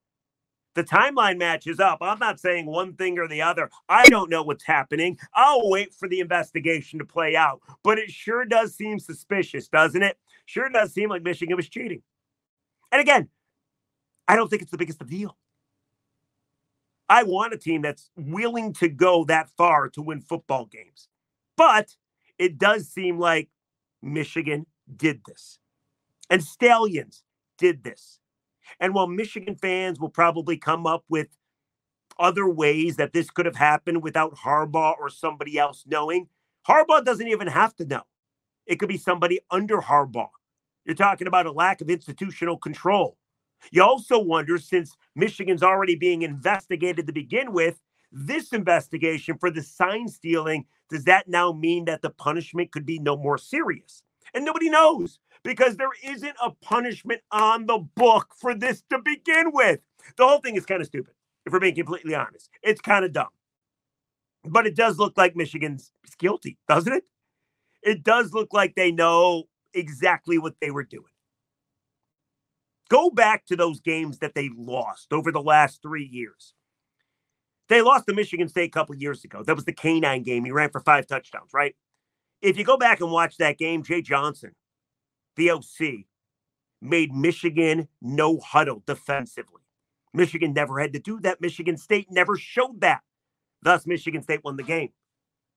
The 0.74 0.84
timeline 0.84 1.38
matches 1.38 1.80
up. 1.80 1.98
I'm 2.00 2.18
not 2.18 2.40
saying 2.40 2.66
one 2.66 2.94
thing 2.94 3.18
or 3.18 3.28
the 3.28 3.42
other. 3.42 3.70
I 3.88 4.08
don't 4.08 4.30
know 4.30 4.42
what's 4.42 4.64
happening. 4.64 5.18
I'll 5.34 5.68
wait 5.68 5.92
for 5.92 6.08
the 6.08 6.20
investigation 6.20 6.98
to 6.98 7.04
play 7.04 7.36
out. 7.36 7.60
But 7.82 7.98
it 7.98 8.10
sure 8.10 8.44
does 8.44 8.74
seem 8.74 8.98
suspicious, 8.98 9.68
doesn't 9.68 10.02
it? 10.02 10.18
Sure 10.46 10.68
does 10.68 10.92
seem 10.92 11.10
like 11.10 11.22
Michigan 11.22 11.56
was 11.56 11.68
cheating. 11.68 12.02
And 12.90 13.00
again, 13.00 13.28
I 14.26 14.36
don't 14.36 14.48
think 14.48 14.62
it's 14.62 14.70
the 14.70 14.78
biggest 14.78 15.04
deal. 15.06 15.36
I 17.08 17.24
want 17.24 17.52
a 17.52 17.58
team 17.58 17.82
that's 17.82 18.10
willing 18.16 18.72
to 18.74 18.88
go 18.88 19.24
that 19.24 19.50
far 19.50 19.90
to 19.90 20.00
win 20.00 20.22
football 20.22 20.64
games. 20.64 21.08
But 21.56 21.94
it 22.38 22.56
does 22.56 22.88
seem 22.88 23.18
like 23.18 23.50
Michigan 24.00 24.66
did 24.96 25.20
this. 25.26 25.58
And 26.30 26.42
Stalions 26.42 27.22
did 27.58 27.84
this. 27.84 28.18
And 28.80 28.94
while 28.94 29.06
Michigan 29.06 29.56
fans 29.56 30.00
will 30.00 30.08
probably 30.08 30.56
come 30.56 30.86
up 30.86 31.04
with 31.08 31.28
other 32.18 32.48
ways 32.48 32.96
that 32.96 33.12
this 33.12 33.30
could 33.30 33.46
have 33.46 33.56
happened 33.56 34.02
without 34.02 34.36
Harbaugh 34.36 34.94
or 34.98 35.08
somebody 35.08 35.58
else 35.58 35.84
knowing, 35.86 36.28
Harbaugh 36.68 37.04
doesn't 37.04 37.28
even 37.28 37.48
have 37.48 37.74
to 37.76 37.84
know. 37.84 38.02
It 38.66 38.76
could 38.76 38.88
be 38.88 38.98
somebody 38.98 39.40
under 39.50 39.80
Harbaugh. 39.80 40.28
You're 40.84 40.94
talking 40.94 41.26
about 41.26 41.46
a 41.46 41.52
lack 41.52 41.80
of 41.80 41.90
institutional 41.90 42.56
control. 42.56 43.16
You 43.70 43.82
also 43.82 44.18
wonder, 44.18 44.58
since 44.58 44.96
Michigan's 45.14 45.62
already 45.62 45.94
being 45.94 46.22
investigated 46.22 47.06
to 47.06 47.12
begin 47.12 47.52
with, 47.52 47.80
this 48.10 48.52
investigation 48.52 49.38
for 49.38 49.50
the 49.50 49.62
sign 49.62 50.08
stealing, 50.08 50.66
does 50.90 51.04
that 51.04 51.28
now 51.28 51.52
mean 51.52 51.86
that 51.86 52.02
the 52.02 52.10
punishment 52.10 52.72
could 52.72 52.84
be 52.84 52.98
no 52.98 53.16
more 53.16 53.38
serious? 53.38 54.02
And 54.34 54.44
nobody 54.44 54.68
knows 54.68 55.18
because 55.44 55.76
there 55.76 55.90
isn't 56.04 56.36
a 56.42 56.50
punishment 56.62 57.20
on 57.30 57.66
the 57.66 57.78
book 57.78 58.34
for 58.38 58.54
this 58.54 58.82
to 58.90 58.98
begin 58.98 59.50
with. 59.52 59.80
The 60.16 60.26
whole 60.26 60.40
thing 60.40 60.56
is 60.56 60.66
kind 60.66 60.80
of 60.80 60.86
stupid, 60.86 61.14
if 61.46 61.52
we're 61.52 61.60
being 61.60 61.74
completely 61.74 62.14
honest. 62.14 62.50
It's 62.62 62.80
kind 62.80 63.04
of 63.04 63.12
dumb. 63.12 63.28
But 64.44 64.66
it 64.66 64.76
does 64.76 64.98
look 64.98 65.16
like 65.16 65.36
Michigan's 65.36 65.92
guilty, 66.18 66.58
doesn't 66.68 66.92
it? 66.92 67.04
It 67.82 68.02
does 68.02 68.32
look 68.32 68.52
like 68.52 68.74
they 68.74 68.92
know 68.92 69.44
exactly 69.74 70.38
what 70.38 70.54
they 70.60 70.70
were 70.70 70.84
doing. 70.84 71.04
Go 72.88 73.10
back 73.10 73.46
to 73.46 73.56
those 73.56 73.80
games 73.80 74.18
that 74.18 74.34
they 74.34 74.50
lost 74.54 75.12
over 75.12 75.32
the 75.32 75.40
last 75.40 75.80
three 75.80 76.04
years. 76.04 76.54
They 77.68 77.80
lost 77.80 78.06
to 78.06 78.14
Michigan 78.14 78.48
State 78.48 78.68
a 78.68 78.70
couple 78.70 78.94
years 78.94 79.24
ago. 79.24 79.42
That 79.42 79.56
was 79.56 79.64
the 79.64 79.72
K9 79.72 80.24
game. 80.24 80.44
He 80.44 80.50
ran 80.50 80.70
for 80.70 80.80
five 80.80 81.06
touchdowns, 81.06 81.52
right? 81.54 81.74
If 82.42 82.58
you 82.58 82.64
go 82.64 82.76
back 82.76 83.00
and 83.00 83.10
watch 83.10 83.38
that 83.38 83.56
game, 83.56 83.82
Jay 83.82 84.02
Johnson, 84.02 84.52
the 85.36 85.50
OC, 85.50 86.06
made 86.80 87.14
Michigan 87.14 87.88
no 88.00 88.38
huddle 88.38 88.82
defensively. 88.86 89.62
Michigan 90.12 90.52
never 90.52 90.78
had 90.78 90.92
to 90.92 90.98
do 90.98 91.20
that. 91.20 91.40
Michigan 91.40 91.76
State 91.76 92.08
never 92.10 92.36
showed 92.36 92.80
that. 92.80 93.00
Thus, 93.62 93.86
Michigan 93.86 94.22
State 94.22 94.44
won 94.44 94.56
the 94.56 94.62
game. 94.62 94.90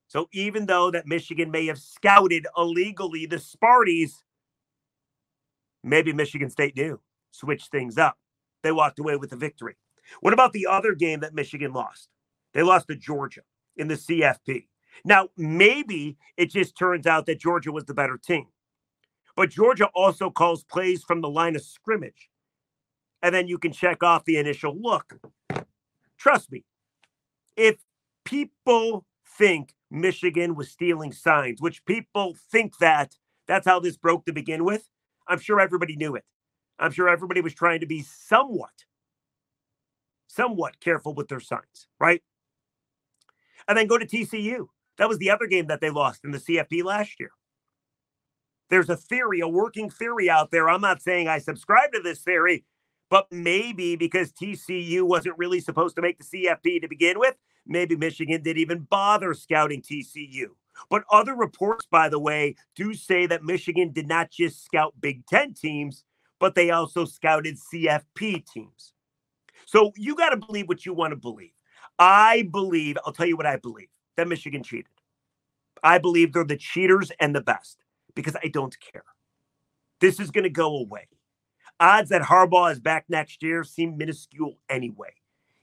So 0.07 0.29
even 0.31 0.67
though 0.67 0.91
that 0.91 1.07
Michigan 1.07 1.51
may 1.51 1.65
have 1.65 1.79
scouted 1.79 2.47
illegally 2.55 3.25
the 3.25 3.37
Sparties, 3.37 4.11
maybe 5.83 6.13
Michigan 6.13 6.49
State 6.49 6.75
knew, 6.77 7.01
switched 7.31 7.71
things 7.71 7.97
up. 7.97 8.17
They 8.63 8.71
walked 8.71 8.99
away 8.99 9.15
with 9.15 9.31
the 9.31 9.35
victory. 9.35 9.77
What 10.21 10.33
about 10.33 10.53
the 10.53 10.67
other 10.67 10.93
game 10.93 11.21
that 11.21 11.33
Michigan 11.33 11.73
lost? 11.73 12.09
They 12.53 12.63
lost 12.63 12.87
to 12.87 12.95
Georgia 12.95 13.41
in 13.75 13.87
the 13.87 13.95
CFP. 13.95 14.67
Now, 15.03 15.29
maybe 15.35 16.17
it 16.37 16.51
just 16.51 16.77
turns 16.77 17.05
out 17.05 17.25
that 17.25 17.39
Georgia 17.39 17.71
was 17.71 17.85
the 17.85 17.93
better 17.93 18.17
team. 18.17 18.47
But 19.35 19.49
Georgia 19.49 19.89
also 19.93 20.29
calls 20.29 20.63
plays 20.63 21.03
from 21.03 21.21
the 21.21 21.29
line 21.29 21.55
of 21.55 21.61
scrimmage. 21.61 22.29
And 23.21 23.33
then 23.33 23.47
you 23.47 23.57
can 23.57 23.71
check 23.71 24.03
off 24.03 24.25
the 24.25 24.37
initial 24.37 24.75
look. 24.79 25.17
Trust 26.17 26.51
me, 26.51 26.63
if 27.55 27.77
people 28.23 29.05
think 29.37 29.73
Michigan 29.91 30.55
was 30.55 30.69
stealing 30.69 31.11
signs, 31.11 31.61
which 31.61 31.83
people 31.85 32.35
think 32.51 32.77
that 32.77 33.15
that's 33.47 33.67
how 33.67 33.79
this 33.79 33.97
broke 33.97 34.25
to 34.25 34.33
begin 34.33 34.63
with, 34.63 34.89
I'm 35.27 35.39
sure 35.39 35.59
everybody 35.59 35.95
knew 35.95 36.15
it. 36.15 36.23
I'm 36.79 36.91
sure 36.91 37.09
everybody 37.09 37.41
was 37.41 37.53
trying 37.53 37.79
to 37.79 37.85
be 37.85 38.01
somewhat, 38.01 38.85
somewhat 40.27 40.79
careful 40.79 41.13
with 41.13 41.27
their 41.29 41.39
signs, 41.39 41.87
right? 41.99 42.21
And 43.67 43.77
then 43.77 43.87
go 43.87 43.97
to 43.97 44.05
TCU. 44.05 44.67
That 44.97 45.09
was 45.09 45.17
the 45.17 45.29
other 45.29 45.47
game 45.47 45.67
that 45.67 45.81
they 45.81 45.89
lost 45.89 46.23
in 46.23 46.31
the 46.31 46.37
CFP 46.37 46.83
last 46.83 47.19
year. 47.19 47.31
There's 48.69 48.89
a 48.89 48.97
theory, 48.97 49.39
a 49.39 49.47
working 49.47 49.89
theory 49.89 50.29
out 50.29 50.51
there. 50.51 50.69
I'm 50.69 50.81
not 50.81 51.01
saying 51.01 51.27
I 51.27 51.37
subscribe 51.37 51.91
to 51.93 52.01
this 52.01 52.21
theory, 52.21 52.65
but 53.09 53.27
maybe 53.31 53.95
because 53.95 54.31
TCU 54.31 55.03
wasn't 55.03 55.37
really 55.37 55.59
supposed 55.59 55.95
to 55.95 56.01
make 56.01 56.17
the 56.17 56.23
CFP 56.23 56.81
to 56.81 56.87
begin 56.87 57.19
with, 57.19 57.35
maybe 57.67 57.95
Michigan 57.95 58.41
didn't 58.41 58.61
even 58.61 58.79
bother 58.89 59.33
scouting 59.33 59.81
TCU. 59.81 60.47
But 60.89 61.03
other 61.11 61.35
reports, 61.35 61.85
by 61.89 62.09
the 62.09 62.19
way, 62.19 62.55
do 62.75 62.93
say 62.93 63.27
that 63.27 63.43
Michigan 63.43 63.91
did 63.91 64.07
not 64.07 64.31
just 64.31 64.65
scout 64.65 64.93
Big 64.99 65.25
Ten 65.25 65.53
teams, 65.53 66.03
but 66.39 66.55
they 66.55 66.71
also 66.71 67.05
scouted 67.05 67.57
CFP 67.57 68.45
teams. 68.51 68.93
So 69.65 69.93
you 69.95 70.15
got 70.15 70.29
to 70.29 70.37
believe 70.37 70.67
what 70.67 70.85
you 70.85 70.93
want 70.93 71.11
to 71.11 71.17
believe. 71.17 71.51
I 71.97 72.49
believe, 72.51 72.97
I'll 73.05 73.13
tell 73.13 73.25
you 73.25 73.37
what 73.37 73.45
I 73.45 73.55
believe 73.57 73.87
that 74.17 74.27
Michigan 74.27 74.63
cheated. 74.63 74.87
I 75.83 75.97
believe 75.97 76.33
they're 76.33 76.43
the 76.43 76.57
cheaters 76.57 77.11
and 77.19 77.33
the 77.33 77.41
best 77.41 77.84
because 78.15 78.35
I 78.43 78.47
don't 78.47 78.75
care. 78.79 79.03
This 80.01 80.19
is 80.19 80.31
going 80.31 80.43
to 80.43 80.49
go 80.49 80.77
away. 80.77 81.07
Odds 81.79 82.09
that 82.09 82.21
Harbaugh 82.21 82.71
is 82.71 82.79
back 82.79 83.05
next 83.09 83.43
year 83.43 83.63
seem 83.63 83.97
minuscule 83.97 84.57
anyway. 84.69 85.13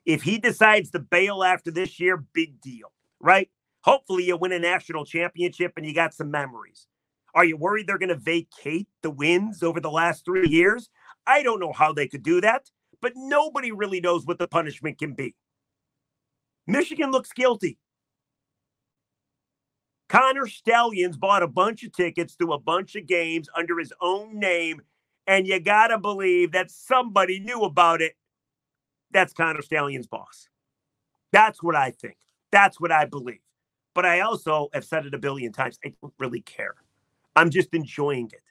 If 0.04 0.22
he 0.22 0.38
decides 0.38 0.90
to 0.90 0.98
bail 0.98 1.42
after 1.42 1.70
this 1.70 1.98
year, 1.98 2.24
big 2.32 2.60
deal, 2.60 2.92
right? 3.20 3.48
Hopefully, 3.82 4.24
you 4.24 4.36
win 4.36 4.52
a 4.52 4.58
national 4.58 5.04
championship 5.04 5.72
and 5.76 5.86
you 5.86 5.94
got 5.94 6.14
some 6.14 6.30
memories. 6.30 6.86
Are 7.34 7.44
you 7.44 7.56
worried 7.56 7.86
they're 7.86 7.98
going 7.98 8.10
to 8.10 8.16
vacate 8.16 8.88
the 9.02 9.10
wins 9.10 9.62
over 9.62 9.80
the 9.80 9.90
last 9.90 10.24
three 10.24 10.48
years? 10.48 10.90
I 11.26 11.42
don't 11.42 11.60
know 11.60 11.72
how 11.72 11.92
they 11.92 12.08
could 12.08 12.22
do 12.22 12.40
that, 12.42 12.70
but 13.00 13.12
nobody 13.16 13.72
really 13.72 14.00
knows 14.00 14.26
what 14.26 14.38
the 14.38 14.48
punishment 14.48 14.98
can 14.98 15.14
be. 15.14 15.34
Michigan 16.66 17.10
looks 17.10 17.32
guilty. 17.32 17.78
Connor 20.12 20.46
Stalions 20.46 21.16
bought 21.16 21.42
a 21.42 21.48
bunch 21.48 21.84
of 21.84 21.92
tickets 21.92 22.36
to 22.36 22.52
a 22.52 22.58
bunch 22.58 22.96
of 22.96 23.06
games 23.06 23.48
under 23.56 23.78
his 23.78 23.94
own 24.02 24.38
name, 24.38 24.82
and 25.26 25.46
you 25.46 25.58
got 25.58 25.86
to 25.86 25.96
believe 25.96 26.52
that 26.52 26.70
somebody 26.70 27.40
knew 27.40 27.62
about 27.62 28.02
it. 28.02 28.12
That's 29.10 29.32
Connor 29.32 29.62
Stalions' 29.62 30.06
boss. 30.06 30.50
That's 31.32 31.62
what 31.62 31.74
I 31.74 31.92
think. 31.92 32.18
That's 32.50 32.78
what 32.78 32.92
I 32.92 33.06
believe. 33.06 33.40
But 33.94 34.04
I 34.04 34.20
also 34.20 34.68
have 34.74 34.84
said 34.84 35.06
it 35.06 35.14
a 35.14 35.18
billion 35.18 35.50
times. 35.50 35.78
I 35.82 35.94
don't 36.02 36.12
really 36.18 36.42
care. 36.42 36.74
I'm 37.34 37.48
just 37.48 37.72
enjoying 37.72 38.30
it. 38.34 38.42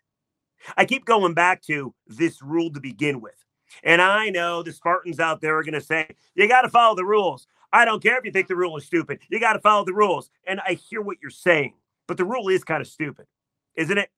I 0.78 0.86
keep 0.86 1.06
going 1.06 1.36
back 1.36 1.62
to 1.66 1.94
this 2.08 2.42
rule 2.42 2.72
to 2.74 2.80
begin 2.80 3.22
with. 3.22 3.46
And 3.84 4.02
I 4.02 4.32
know 4.32 4.64
the 4.64 4.74
Spartans 4.74 5.20
out 5.20 5.42
there 5.42 5.60
are 5.60 5.64
going 5.64 5.76
to 5.76 5.82
say, 5.82 6.08
you 6.34 6.48
got 6.48 6.64
to 6.64 6.70
follow 6.70 6.96
the 6.96 7.06
rules. 7.06 7.46
I 7.74 7.86
don't 7.86 8.04
care 8.04 8.18
if 8.18 8.26
you 8.26 8.32
think 8.32 8.48
the 8.48 8.56
rule 8.56 8.78
is 8.78 8.86
stupid. 8.86 9.20
You 9.30 9.40
got 9.40 9.54
to 9.54 9.60
follow 9.60 9.86
the 9.86 9.94
rules. 9.94 10.30
And 10.46 10.60
I 10.68 10.74
hear 10.74 11.02
what 11.02 11.18
you're 11.22 11.32
saying, 11.32 11.74
but 12.08 12.18
the 12.18 12.26
rule 12.26 12.50
is 12.50 12.64
kind 12.64 12.82
of 12.82 12.88
stupid, 12.88 13.28
isn't 13.76 13.98
it? 13.98 14.10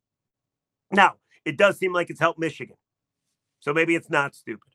Now, 0.92 1.16
it 1.46 1.58
does 1.58 1.78
seem 1.78 1.94
like 1.94 2.10
it's 2.10 2.20
helped 2.20 2.40
Michigan. 2.40 2.78
So 3.60 3.74
maybe 3.74 3.96
it's 3.96 4.10
not 4.10 4.36
stupid. 4.36 4.72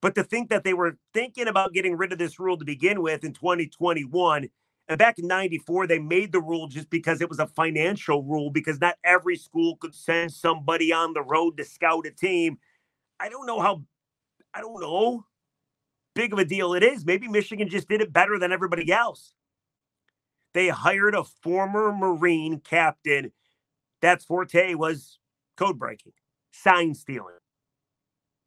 But 0.00 0.14
to 0.14 0.22
think 0.22 0.48
that 0.50 0.64
they 0.64 0.74
were 0.74 0.96
thinking 1.12 1.48
about 1.48 1.72
getting 1.72 1.96
rid 1.96 2.12
of 2.12 2.18
this 2.18 2.38
rule 2.38 2.56
to 2.56 2.64
begin 2.64 3.02
with 3.02 3.24
in 3.24 3.32
2021, 3.32 4.48
and 4.88 4.98
back 4.98 5.18
in 5.18 5.26
94, 5.26 5.86
they 5.86 5.98
made 5.98 6.32
the 6.32 6.40
rule 6.40 6.66
just 6.66 6.88
because 6.88 7.20
it 7.20 7.28
was 7.28 7.40
a 7.40 7.46
financial 7.48 8.22
rule, 8.22 8.50
because 8.50 8.80
not 8.80 8.96
every 9.04 9.36
school 9.36 9.76
could 9.76 9.94
send 9.94 10.32
somebody 10.32 10.92
on 10.92 11.12
the 11.12 11.22
road 11.22 11.56
to 11.58 11.64
scout 11.64 12.06
a 12.06 12.10
team. 12.10 12.58
I 13.20 13.28
don't 13.28 13.44
know 13.44 13.60
how, 13.60 13.82
I 14.54 14.60
don't 14.60 14.80
know 14.80 15.26
big 16.18 16.32
of 16.32 16.38
a 16.40 16.44
deal 16.44 16.74
it 16.74 16.82
is. 16.82 17.06
Maybe 17.06 17.28
Michigan 17.28 17.68
just 17.68 17.88
did 17.88 18.00
it 18.00 18.12
better 18.12 18.40
than 18.40 18.50
everybody 18.50 18.90
else. 18.90 19.34
They 20.52 20.68
hired 20.68 21.14
a 21.14 21.22
former 21.22 21.92
Marine 21.92 22.58
captain. 22.58 23.30
That's 24.02 24.24
forte 24.24 24.74
was 24.74 25.20
code 25.56 25.78
breaking. 25.78 26.14
sign 26.50 26.96
stealing. 26.96 27.36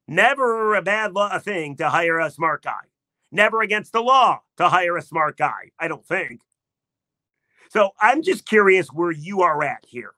Never 0.05 0.75
a 0.75 0.81
bad 0.81 1.13
thing 1.43 1.77
to 1.77 1.89
hire 1.89 2.19
a 2.19 2.29
smart 2.29 2.61
guy. 2.63 2.81
Never 3.31 3.61
against 3.61 3.93
the 3.93 4.01
law 4.01 4.41
to 4.57 4.67
hire 4.67 4.97
a 4.97 5.01
smart 5.01 5.37
guy, 5.37 5.71
I 5.79 5.87
don't 5.87 6.05
think. 6.05 6.41
So 7.69 7.91
I'm 8.01 8.21
just 8.21 8.45
curious 8.45 8.89
where 8.89 9.11
you 9.11 9.43
are 9.43 9.63
at 9.63 9.85
here. 9.87 10.11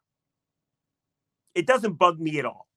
It 1.53 1.67
doesn't 1.67 1.99
bug 1.99 2.19
me 2.19 2.39
at 2.39 2.45
all. 2.45 2.67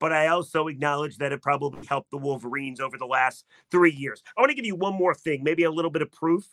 But 0.00 0.12
I 0.12 0.26
also 0.28 0.66
acknowledge 0.66 1.18
that 1.18 1.32
it 1.32 1.40
probably 1.40 1.86
helped 1.86 2.10
the 2.10 2.18
Wolverines 2.18 2.80
over 2.80 2.98
the 2.98 3.06
last 3.06 3.44
three 3.70 3.92
years. 3.92 4.22
I 4.36 4.40
want 4.40 4.50
to 4.50 4.56
give 4.56 4.66
you 4.66 4.76
one 4.76 4.94
more 4.94 5.14
thing, 5.14 5.42
maybe 5.42 5.64
a 5.64 5.70
little 5.70 5.90
bit 5.90 6.02
of 6.02 6.10
proof. 6.12 6.44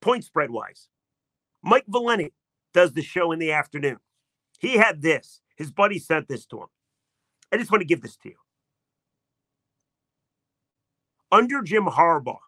Point 0.00 0.24
spread 0.24 0.50
wise, 0.50 0.88
Mike 1.62 1.86
Valenti 1.88 2.32
does 2.72 2.92
the 2.92 3.02
show 3.02 3.32
in 3.32 3.38
the 3.38 3.52
afternoon. 3.52 3.98
He 4.60 4.76
had 4.76 5.02
this. 5.02 5.40
His 5.56 5.72
buddy 5.72 5.98
sent 5.98 6.28
this 6.28 6.46
to 6.46 6.58
him. 6.58 6.66
I 7.52 7.56
just 7.56 7.70
want 7.70 7.80
to 7.80 7.86
give 7.86 8.02
this 8.02 8.16
to 8.18 8.28
you. 8.28 8.36
Under 11.32 11.62
Jim 11.62 11.86
Harbaugh, 11.86 12.38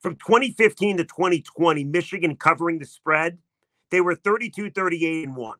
from 0.00 0.16
2015 0.16 0.98
to 0.98 1.04
2020, 1.04 1.84
Michigan 1.84 2.36
covering 2.36 2.78
the 2.78 2.84
spread, 2.84 3.38
they 3.90 4.02
were 4.02 4.14
32, 4.14 4.70
38, 4.70 5.26
and 5.26 5.36
1. 5.36 5.58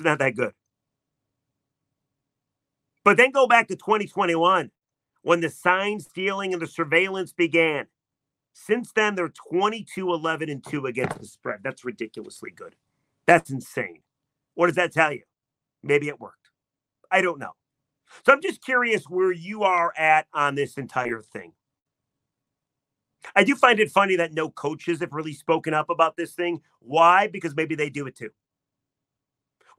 Not 0.00 0.18
that 0.18 0.34
good. 0.34 0.52
But 3.04 3.16
then 3.16 3.30
go 3.30 3.46
back 3.46 3.68
to 3.68 3.76
2021 3.76 4.70
when 5.22 5.40
the 5.40 5.50
sign 5.50 6.00
stealing 6.00 6.52
and 6.52 6.60
the 6.60 6.66
surveillance 6.66 7.32
began. 7.32 7.86
Since 8.52 8.92
then, 8.92 9.14
they're 9.14 9.32
22, 9.50 10.12
11, 10.12 10.48
and 10.48 10.64
2 10.64 10.86
against 10.86 11.18
the 11.18 11.26
spread. 11.26 11.60
That's 11.62 11.84
ridiculously 11.84 12.50
good. 12.50 12.74
That's 13.26 13.50
insane. 13.50 14.00
What 14.54 14.66
does 14.66 14.76
that 14.76 14.92
tell 14.92 15.12
you? 15.12 15.22
Maybe 15.82 16.08
it 16.08 16.20
worked. 16.20 16.50
I 17.10 17.22
don't 17.22 17.38
know. 17.38 17.52
So 18.26 18.32
I'm 18.32 18.42
just 18.42 18.62
curious 18.62 19.04
where 19.04 19.32
you 19.32 19.62
are 19.62 19.92
at 19.96 20.26
on 20.34 20.56
this 20.56 20.76
entire 20.76 21.22
thing. 21.22 21.52
I 23.36 23.44
do 23.44 23.54
find 23.54 23.78
it 23.78 23.90
funny 23.90 24.16
that 24.16 24.32
no 24.32 24.50
coaches 24.50 25.00
have 25.00 25.12
really 25.12 25.34
spoken 25.34 25.74
up 25.74 25.90
about 25.90 26.16
this 26.16 26.32
thing. 26.32 26.60
Why? 26.80 27.28
Because 27.28 27.54
maybe 27.54 27.74
they 27.74 27.90
do 27.90 28.06
it 28.06 28.16
too. 28.16 28.30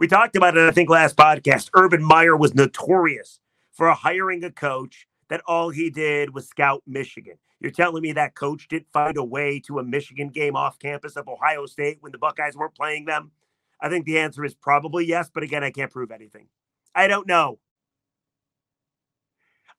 We 0.01 0.07
talked 0.07 0.35
about 0.35 0.57
it, 0.57 0.67
I 0.67 0.71
think, 0.71 0.89
last 0.89 1.15
podcast. 1.15 1.69
Urban 1.75 2.03
Meyer 2.03 2.35
was 2.35 2.55
notorious 2.55 3.39
for 3.71 3.87
hiring 3.91 4.43
a 4.43 4.49
coach 4.49 5.05
that 5.29 5.43
all 5.45 5.69
he 5.69 5.91
did 5.91 6.33
was 6.33 6.47
scout 6.47 6.81
Michigan. 6.87 7.35
You're 7.59 7.69
telling 7.69 8.01
me 8.01 8.11
that 8.13 8.33
coach 8.33 8.67
didn't 8.67 8.91
find 8.91 9.15
a 9.15 9.23
way 9.23 9.59
to 9.67 9.77
a 9.77 9.83
Michigan 9.83 10.29
game 10.29 10.55
off 10.55 10.79
campus 10.79 11.17
of 11.17 11.27
Ohio 11.27 11.67
State 11.67 11.97
when 11.99 12.11
the 12.11 12.17
Buckeyes 12.17 12.55
weren't 12.55 12.73
playing 12.73 13.05
them? 13.05 13.29
I 13.79 13.89
think 13.89 14.07
the 14.07 14.17
answer 14.17 14.43
is 14.43 14.55
probably 14.55 15.05
yes, 15.05 15.29
but 15.31 15.43
again, 15.43 15.63
I 15.63 15.69
can't 15.69 15.91
prove 15.91 16.09
anything. 16.09 16.47
I 16.95 17.07
don't 17.07 17.27
know. 17.27 17.59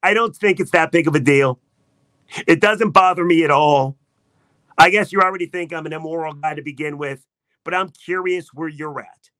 I 0.04 0.14
don't 0.14 0.36
think 0.36 0.60
it's 0.60 0.70
that 0.70 0.92
big 0.92 1.08
of 1.08 1.16
a 1.16 1.20
deal. 1.20 1.58
It 2.46 2.60
doesn't 2.60 2.92
bother 2.92 3.24
me 3.24 3.42
at 3.42 3.50
all. 3.50 3.96
I 4.78 4.90
guess 4.90 5.10
you 5.10 5.20
already 5.20 5.46
think 5.46 5.72
I'm 5.72 5.86
an 5.86 5.92
immoral 5.92 6.34
guy 6.34 6.54
to 6.54 6.62
begin 6.62 6.96
with, 6.96 7.26
but 7.64 7.74
I'm 7.74 7.88
curious 7.88 8.54
where 8.54 8.68
you're 8.68 9.00
at. 9.00 9.30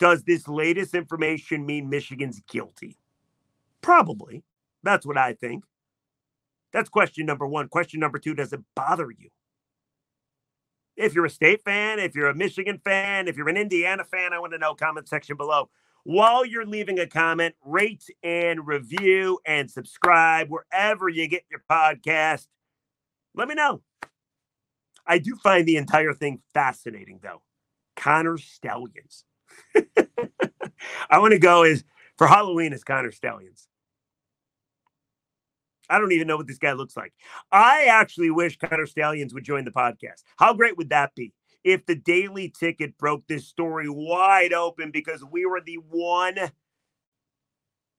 Does 0.00 0.24
this 0.24 0.48
latest 0.48 0.94
information 0.94 1.64
mean 1.66 1.90
Michigan's 1.90 2.40
guilty? 2.48 2.96
Probably. 3.82 4.42
That's 4.82 5.06
what 5.06 5.18
I 5.18 5.34
think. 5.34 5.64
That's 6.72 6.88
question 6.88 7.26
number 7.26 7.46
one. 7.46 7.68
Question 7.68 8.00
number 8.00 8.18
two 8.18 8.34
Does 8.34 8.52
it 8.52 8.60
bother 8.74 9.10
you? 9.10 9.28
If 10.96 11.14
you're 11.14 11.26
a 11.26 11.30
state 11.30 11.62
fan, 11.64 11.98
if 11.98 12.14
you're 12.14 12.28
a 12.28 12.34
Michigan 12.34 12.80
fan, 12.82 13.28
if 13.28 13.36
you're 13.36 13.48
an 13.48 13.56
Indiana 13.56 14.04
fan, 14.04 14.32
I 14.32 14.38
want 14.38 14.52
to 14.52 14.58
know. 14.58 14.74
Comment 14.74 15.06
section 15.08 15.36
below. 15.36 15.68
While 16.04 16.46
you're 16.46 16.66
leaving 16.66 16.98
a 16.98 17.06
comment, 17.06 17.54
rate 17.62 18.06
and 18.22 18.66
review 18.66 19.38
and 19.44 19.70
subscribe 19.70 20.48
wherever 20.48 21.10
you 21.10 21.28
get 21.28 21.44
your 21.50 21.62
podcast. 21.70 22.46
Let 23.34 23.48
me 23.48 23.54
know. 23.54 23.82
I 25.06 25.18
do 25.18 25.36
find 25.36 25.66
the 25.66 25.76
entire 25.76 26.14
thing 26.14 26.40
fascinating, 26.54 27.20
though. 27.22 27.42
Connor 27.96 28.38
Stalions. 28.38 29.24
I 31.10 31.18
want 31.18 31.32
to 31.32 31.38
go 31.38 31.64
is 31.64 31.84
for 32.16 32.26
Halloween 32.26 32.72
as 32.72 32.84
Connor 32.84 33.12
Stalions. 33.12 33.68
I 35.88 35.98
don't 35.98 36.12
even 36.12 36.28
know 36.28 36.36
what 36.36 36.46
this 36.46 36.58
guy 36.58 36.72
looks 36.72 36.96
like. 36.96 37.12
I 37.50 37.86
actually 37.86 38.30
wish 38.30 38.56
Connor 38.58 38.86
Stalions 38.86 39.34
would 39.34 39.44
join 39.44 39.64
the 39.64 39.72
podcast. 39.72 40.22
How 40.36 40.54
great 40.54 40.76
would 40.76 40.90
that 40.90 41.14
be? 41.16 41.32
if 41.64 41.84
the 41.86 41.94
Daily 41.94 42.48
Ticket 42.48 42.96
broke 42.98 43.26
this 43.26 43.46
story 43.46 43.88
wide 43.88 44.52
open 44.52 44.90
because 44.90 45.24
we 45.24 45.44
were 45.44 45.60
the 45.60 45.76
one 45.76 46.38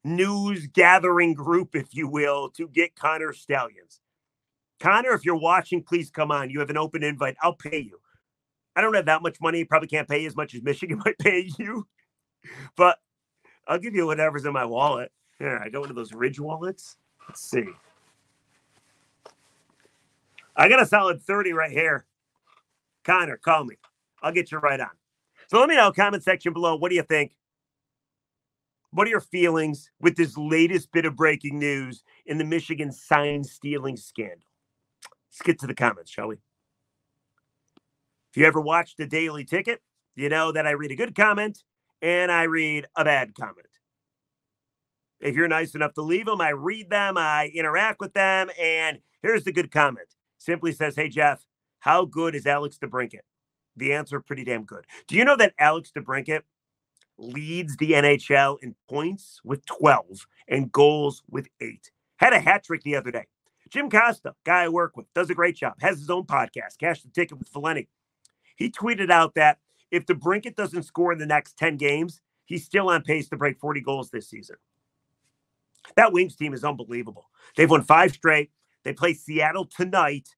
news 0.03 0.67
gathering 0.67 1.33
group, 1.33 1.75
if 1.75 1.93
you 1.93 2.07
will, 2.07 2.49
to 2.51 2.67
get 2.67 2.95
Connor 2.95 3.33
Stalions. 3.33 4.01
Connor, 4.79 5.11
if 5.11 5.25
you're 5.25 5.35
watching, 5.35 5.83
please 5.83 6.09
come 6.09 6.31
on. 6.31 6.49
You 6.49 6.59
have 6.59 6.71
an 6.71 6.77
open 6.77 7.03
invite. 7.03 7.35
I'll 7.41 7.53
pay 7.53 7.79
you. 7.79 7.99
I 8.75 8.81
don't 8.81 8.93
have 8.95 9.05
that 9.05 9.21
much 9.21 9.39
money. 9.41 9.63
Probably 9.65 9.87
can't 9.87 10.07
pay 10.07 10.25
as 10.25 10.35
much 10.35 10.55
as 10.55 10.61
Michigan 10.63 11.01
might 11.05 11.17
pay 11.17 11.49
you, 11.57 11.87
but 12.75 12.99
I'll 13.67 13.79
give 13.79 13.95
you 13.95 14.05
whatever's 14.05 14.45
in 14.45 14.53
my 14.53 14.65
wallet. 14.65 15.11
Here, 15.39 15.57
I 15.57 15.69
got 15.69 15.81
one 15.81 15.89
of 15.89 15.95
those 15.95 16.13
Ridge 16.13 16.39
wallets. 16.39 16.97
Let's 17.27 17.41
see. 17.41 17.65
I 20.55 20.69
got 20.69 20.81
a 20.81 20.85
solid 20.85 21.21
30 21.21 21.53
right 21.53 21.71
here. 21.71 22.05
Connor, 23.03 23.37
call 23.37 23.63
me. 23.63 23.75
I'll 24.21 24.31
get 24.31 24.51
you 24.51 24.59
right 24.59 24.79
on. 24.79 24.89
So 25.47 25.59
let 25.59 25.69
me 25.69 25.75
know, 25.75 25.91
comment 25.91 26.23
section 26.23 26.53
below. 26.53 26.75
What 26.75 26.89
do 26.89 26.95
you 26.95 27.03
think? 27.03 27.35
What 28.91 29.07
are 29.07 29.09
your 29.09 29.21
feelings 29.21 29.89
with 29.99 30.15
this 30.15 30.37
latest 30.37 30.91
bit 30.91 31.05
of 31.05 31.15
breaking 31.15 31.57
news 31.57 32.03
in 32.25 32.37
the 32.37 32.43
Michigan 32.43 32.91
sign 32.91 33.43
stealing 33.43 33.95
scandal? 33.97 34.47
Let's 35.29 35.41
get 35.41 35.59
to 35.59 35.67
the 35.67 35.73
comments, 35.73 36.11
shall 36.11 36.27
we? 36.27 36.37
If 38.31 38.37
you 38.37 38.45
ever 38.45 38.61
watched 38.61 38.97
the 38.97 39.05
Daily 39.05 39.43
Ticket, 39.43 39.81
you 40.15 40.29
know 40.29 40.53
that 40.53 40.65
I 40.65 40.71
read 40.71 40.91
a 40.91 40.95
good 40.95 41.15
comment 41.15 41.63
and 42.01 42.31
I 42.31 42.43
read 42.43 42.87
a 42.95 43.03
bad 43.03 43.35
comment. 43.35 43.67
If 45.19 45.35
you're 45.35 45.49
nice 45.49 45.75
enough 45.75 45.93
to 45.95 46.01
leave 46.01 46.27
them, 46.27 46.39
I 46.39 46.49
read 46.49 46.89
them, 46.89 47.17
I 47.17 47.51
interact 47.53 47.99
with 47.99 48.13
them, 48.13 48.49
and 48.59 48.99
here's 49.21 49.43
the 49.43 49.51
good 49.51 49.69
comment. 49.69 50.07
Simply 50.37 50.71
says, 50.71 50.95
Hey, 50.95 51.09
Jeff, 51.09 51.45
how 51.79 52.05
good 52.05 52.33
is 52.33 52.47
Alex 52.47 52.77
DeBrincat? 52.81 53.19
The 53.75 53.93
answer 53.93 54.21
pretty 54.21 54.45
damn 54.45 54.63
good. 54.63 54.85
Do 55.07 55.17
you 55.17 55.25
know 55.25 55.35
that 55.35 55.53
Alex 55.59 55.91
DeBrincat 55.95 56.41
leads 57.17 57.75
the 57.77 57.91
NHL 57.91 58.57
in 58.61 58.75
points 58.89 59.41
with 59.43 59.65
12 59.65 60.25
and 60.47 60.71
goals 60.71 61.21
with 61.29 61.49
eight? 61.59 61.91
Had 62.15 62.31
a 62.31 62.39
hat 62.39 62.63
trick 62.63 62.83
the 62.83 62.95
other 62.95 63.11
day. 63.11 63.25
Jim 63.69 63.89
Costa, 63.89 64.35
guy 64.45 64.63
I 64.63 64.69
work 64.69 64.95
with, 64.95 65.05
does 65.13 65.29
a 65.29 65.35
great 65.35 65.57
job, 65.57 65.73
has 65.81 65.99
his 65.99 66.09
own 66.09 66.23
podcast, 66.23 66.77
Cash 66.79 67.01
the 67.03 67.09
Ticket 67.09 67.37
with 67.37 67.49
Valenti. 67.49 67.87
He 68.61 68.69
tweeted 68.69 69.09
out 69.09 69.33
that 69.33 69.57
if 69.89 70.05
the 70.05 70.13
DeBrincat 70.13 70.55
doesn't 70.55 70.83
score 70.83 71.11
in 71.11 71.17
the 71.17 71.25
next 71.25 71.57
10 71.57 71.77
games, 71.77 72.21
he's 72.45 72.63
still 72.63 72.89
on 72.89 73.01
pace 73.01 73.27
to 73.29 73.35
break 73.35 73.59
40 73.59 73.81
goals 73.81 74.11
this 74.11 74.29
season. 74.29 74.57
That 75.95 76.13
Wings 76.13 76.35
team 76.35 76.53
is 76.53 76.63
unbelievable. 76.63 77.25
They've 77.57 77.69
won 77.69 77.81
five 77.81 78.11
straight. 78.11 78.51
They 78.83 78.93
play 78.93 79.15
Seattle 79.15 79.65
tonight. 79.65 80.29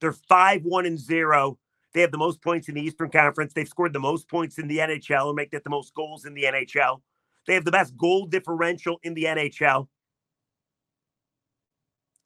They're 0.00 0.12
5 0.12 0.64
1 0.64 0.86
and 0.86 0.98
0. 0.98 1.56
They 1.94 2.00
have 2.00 2.10
the 2.10 2.18
most 2.18 2.42
points 2.42 2.68
in 2.68 2.74
the 2.74 2.82
Eastern 2.82 3.10
Conference. 3.10 3.52
They've 3.52 3.68
scored 3.68 3.92
the 3.92 4.00
most 4.00 4.28
points 4.28 4.58
in 4.58 4.66
the 4.66 4.78
NHL 4.78 5.28
and 5.28 5.36
make 5.36 5.52
that 5.52 5.62
the 5.62 5.70
most 5.70 5.94
goals 5.94 6.24
in 6.24 6.34
the 6.34 6.42
NHL. 6.42 7.00
They 7.46 7.54
have 7.54 7.64
the 7.64 7.70
best 7.70 7.96
goal 7.96 8.26
differential 8.26 8.98
in 9.04 9.14
the 9.14 9.24
NHL. 9.24 9.86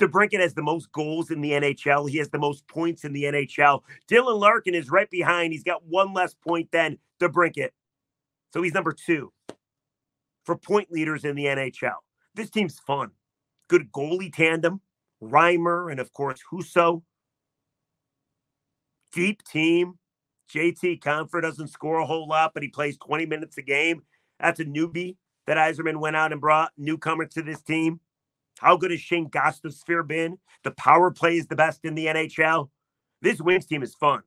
DeBrincat 0.00 0.40
has 0.40 0.54
the 0.54 0.62
most 0.62 0.90
goals 0.92 1.30
in 1.30 1.40
the 1.40 1.52
NHL. 1.52 2.11
He 2.11 2.18
has 2.18 2.28
the 2.28 2.38
most 2.38 2.66
points 2.66 3.04
in 3.04 3.12
the 3.12 3.24
NHL. 3.24 3.80
Dylan 4.11 4.40
Larkin 4.40 4.74
is 4.74 4.90
right 4.90 5.09
behind. 5.09 5.52
He's 5.52 5.62
got 5.62 5.87
one 5.87 6.12
less 6.12 6.35
point 6.35 6.70
than 6.72 6.98
DeBrincat. 7.20 7.70
So 8.52 8.62
he's 8.62 8.74
number 8.74 8.92
two 8.92 9.33
for 10.44 10.57
point 10.57 10.90
leaders 10.90 11.24
in 11.24 11.37
the 11.37 11.44
NHL. 11.44 11.96
This 12.35 12.50
team's 12.50 12.78
fun. 12.80 13.11
Good 13.68 13.92
goalie 13.92 14.33
tandem, 14.33 14.80
Reimer, 15.22 15.90
and 15.90 16.00
of 16.00 16.12
course, 16.12 16.40
Husso 16.52 17.02
deep 19.14 19.42
team. 19.44 19.94
JT 20.52 21.00
Compher 21.00 21.40
doesn't 21.40 21.68
score 21.68 21.98
a 21.98 22.07
whole 22.07 22.28
lot, 22.28 22.52
but 22.52 22.62
he 22.62 22.68
plays 22.68 22.98
20 22.98 23.26
minutes 23.26 23.57
a 23.57 23.62
game. 23.62 24.02
That's 24.40 24.61
a 24.61 24.64
newbie 24.64 25.16
that 25.46 25.57
Yzerman 25.57 26.00
went 26.00 26.16
out 26.16 26.33
and 26.33 26.40
brought, 26.40 26.72
newcomer 26.76 27.26
to 27.26 27.42
this 27.42 27.62
team. 27.62 28.00
How 28.64 28.79
good 28.79 28.92
has 28.92 29.00
Shane 29.00 29.29
Gostisbehere 29.29 30.07
been? 30.07 30.38
The 30.64 30.70
power 30.70 31.11
play 31.11 31.37
is 31.37 31.46
the 31.46 31.55
best 31.55 31.85
in 31.85 31.94
the 31.94 32.07
NHL. 32.07 32.70
This 33.20 33.38
Wings 33.38 33.66
team 33.66 33.83
is 33.83 33.94
fun. 33.94 34.22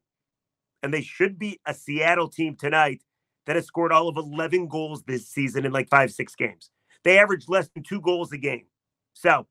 And 0.84 0.94
they 0.94 1.02
should 1.02 1.40
be 1.40 1.60
a 1.66 1.74
Seattle 1.74 2.30
team 2.30 2.56
tonight 2.56 3.02
that 3.48 3.56
has 3.56 3.66
scored 3.66 3.92
all 3.92 4.08
of 4.08 4.16
11 4.16 4.68
goals 4.68 5.02
this 5.04 5.28
season 5.28 5.66
in 5.66 5.72
like 5.72 5.90
five, 5.90 6.12
six 6.12 6.36
games. 6.36 6.70
They 7.04 7.18
average 7.18 7.50
less 7.50 7.68
than 7.74 7.82
two 7.82 8.00
goals 8.00 8.32
a 8.32 8.38
game. 8.38 8.68
So 9.14 9.48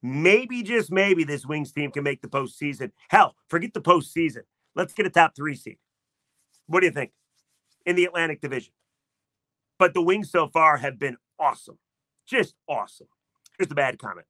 maybe 0.00 0.62
just 0.62 0.92
maybe 0.92 1.24
this 1.24 1.44
Wings 1.44 1.72
team 1.72 1.90
can 1.90 2.04
make 2.04 2.22
the 2.22 2.28
postseason. 2.28 2.92
Hell, 3.08 3.34
forget 3.50 3.74
the 3.74 3.80
postseason. 3.80 4.42
Let's 4.76 4.94
get 4.94 5.06
a 5.06 5.10
top 5.10 5.34
three 5.34 5.56
seed. 5.56 5.78
What 6.68 6.80
do 6.80 6.86
you 6.86 6.92
think 6.92 7.10
in 7.84 7.96
the 7.96 8.04
Atlantic 8.04 8.40
Division? 8.40 8.74
But 9.76 9.92
the 9.92 10.02
Wings 10.02 10.30
so 10.30 10.46
far 10.46 10.76
have 10.76 11.00
been 11.00 11.16
awesome, 11.40 11.78
just 12.28 12.54
awesome. 12.68 13.08
Here's 13.58 13.68
the 13.68 13.74
bad 13.74 13.98
comment. 13.98 14.26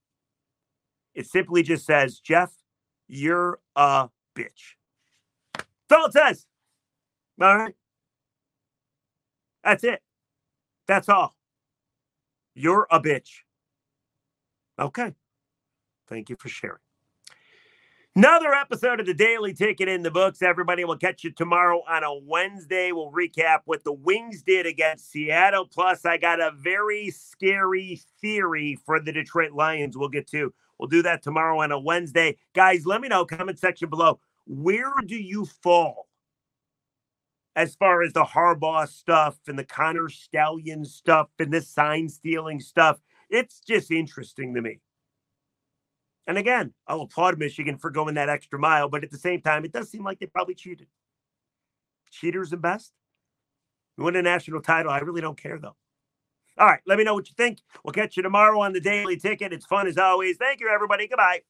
It 1.14 1.26
simply 1.26 1.62
just 1.62 1.84
says, 1.84 2.20
Jeff, 2.20 2.52
you're 3.08 3.58
a 3.76 4.08
bitch. 4.36 4.76
That's 5.88 6.00
all 6.00 6.06
it 6.06 6.12
says. 6.12 6.46
All 7.40 7.56
right. 7.56 7.74
That's 9.64 9.84
it. 9.84 10.00
That's 10.86 11.08
all. 11.08 11.34
You're 12.54 12.86
a 12.90 13.00
bitch. 13.00 13.40
Okay. 14.78 15.14
Thank 16.08 16.30
you 16.30 16.36
for 16.38 16.48
sharing. 16.48 16.78
Another 18.18 18.52
episode 18.52 18.98
of 18.98 19.06
the 19.06 19.14
Daily 19.14 19.54
Ticket 19.54 19.88
in 19.88 20.02
the 20.02 20.10
books. 20.10 20.42
Everybody 20.42 20.84
we'll 20.84 20.96
catch 20.96 21.22
you 21.22 21.30
tomorrow 21.30 21.84
on 21.88 22.02
a 22.02 22.12
Wednesday. 22.12 22.90
We'll 22.90 23.12
recap 23.12 23.60
what 23.64 23.84
the 23.84 23.92
Wings 23.92 24.42
did 24.42 24.66
against 24.66 25.12
Seattle. 25.12 25.66
Plus, 25.66 26.04
I 26.04 26.16
got 26.16 26.40
a 26.40 26.50
very 26.50 27.10
scary 27.10 28.00
theory 28.20 28.76
for 28.84 28.98
the 28.98 29.12
Detroit 29.12 29.52
Lions 29.52 29.96
we'll 29.96 30.08
get 30.08 30.26
to. 30.30 30.52
We'll 30.80 30.88
do 30.88 31.00
that 31.02 31.22
tomorrow 31.22 31.60
on 31.60 31.70
a 31.70 31.78
Wednesday. 31.78 32.38
Guys, 32.56 32.84
let 32.84 33.00
me 33.00 33.06
know, 33.06 33.24
comment 33.24 33.60
section 33.60 33.88
below. 33.88 34.18
Where 34.48 34.94
do 35.06 35.14
you 35.14 35.44
fall 35.44 36.08
as 37.54 37.76
far 37.76 38.02
as 38.02 38.14
the 38.14 38.24
Harbaugh 38.24 38.88
stuff 38.88 39.38
and 39.46 39.56
the 39.56 39.62
Connor 39.62 40.08
Stalion 40.08 40.84
stuff 40.84 41.28
and 41.38 41.52
the 41.52 41.60
sign 41.60 42.08
stealing 42.08 42.58
stuff? 42.58 42.98
It's 43.30 43.60
just 43.60 43.92
interesting 43.92 44.54
to 44.54 44.60
me. 44.60 44.80
And 46.28 46.36
again, 46.36 46.74
I'll 46.86 47.00
applaud 47.00 47.38
Michigan 47.38 47.78
for 47.78 47.90
going 47.90 48.14
that 48.14 48.28
extra 48.28 48.58
mile, 48.58 48.88
but 48.90 49.02
at 49.02 49.10
the 49.10 49.18
same 49.18 49.40
time, 49.40 49.64
it 49.64 49.72
does 49.72 49.90
seem 49.90 50.04
like 50.04 50.20
they 50.20 50.26
probably 50.26 50.54
cheated. 50.54 50.86
Cheaters 52.10 52.52
and 52.52 52.60
best. 52.60 52.92
We 53.96 54.04
won 54.04 54.14
a 54.14 54.22
national 54.22 54.60
title. 54.60 54.92
I 54.92 54.98
really 54.98 55.22
don't 55.22 55.40
care 55.40 55.58
though. 55.58 55.74
All 56.58 56.66
right, 56.66 56.80
let 56.86 56.98
me 56.98 57.04
know 57.04 57.14
what 57.14 57.28
you 57.28 57.34
think. 57.36 57.60
We'll 57.82 57.92
catch 57.92 58.16
you 58.16 58.22
tomorrow 58.22 58.60
on 58.60 58.72
the 58.72 58.80
Daily 58.80 59.16
Ticket. 59.16 59.52
It's 59.52 59.64
fun 59.64 59.86
as 59.86 59.96
always. 59.96 60.36
Thank 60.36 60.60
you, 60.60 60.68
everybody. 60.68 61.08
Goodbye. 61.08 61.40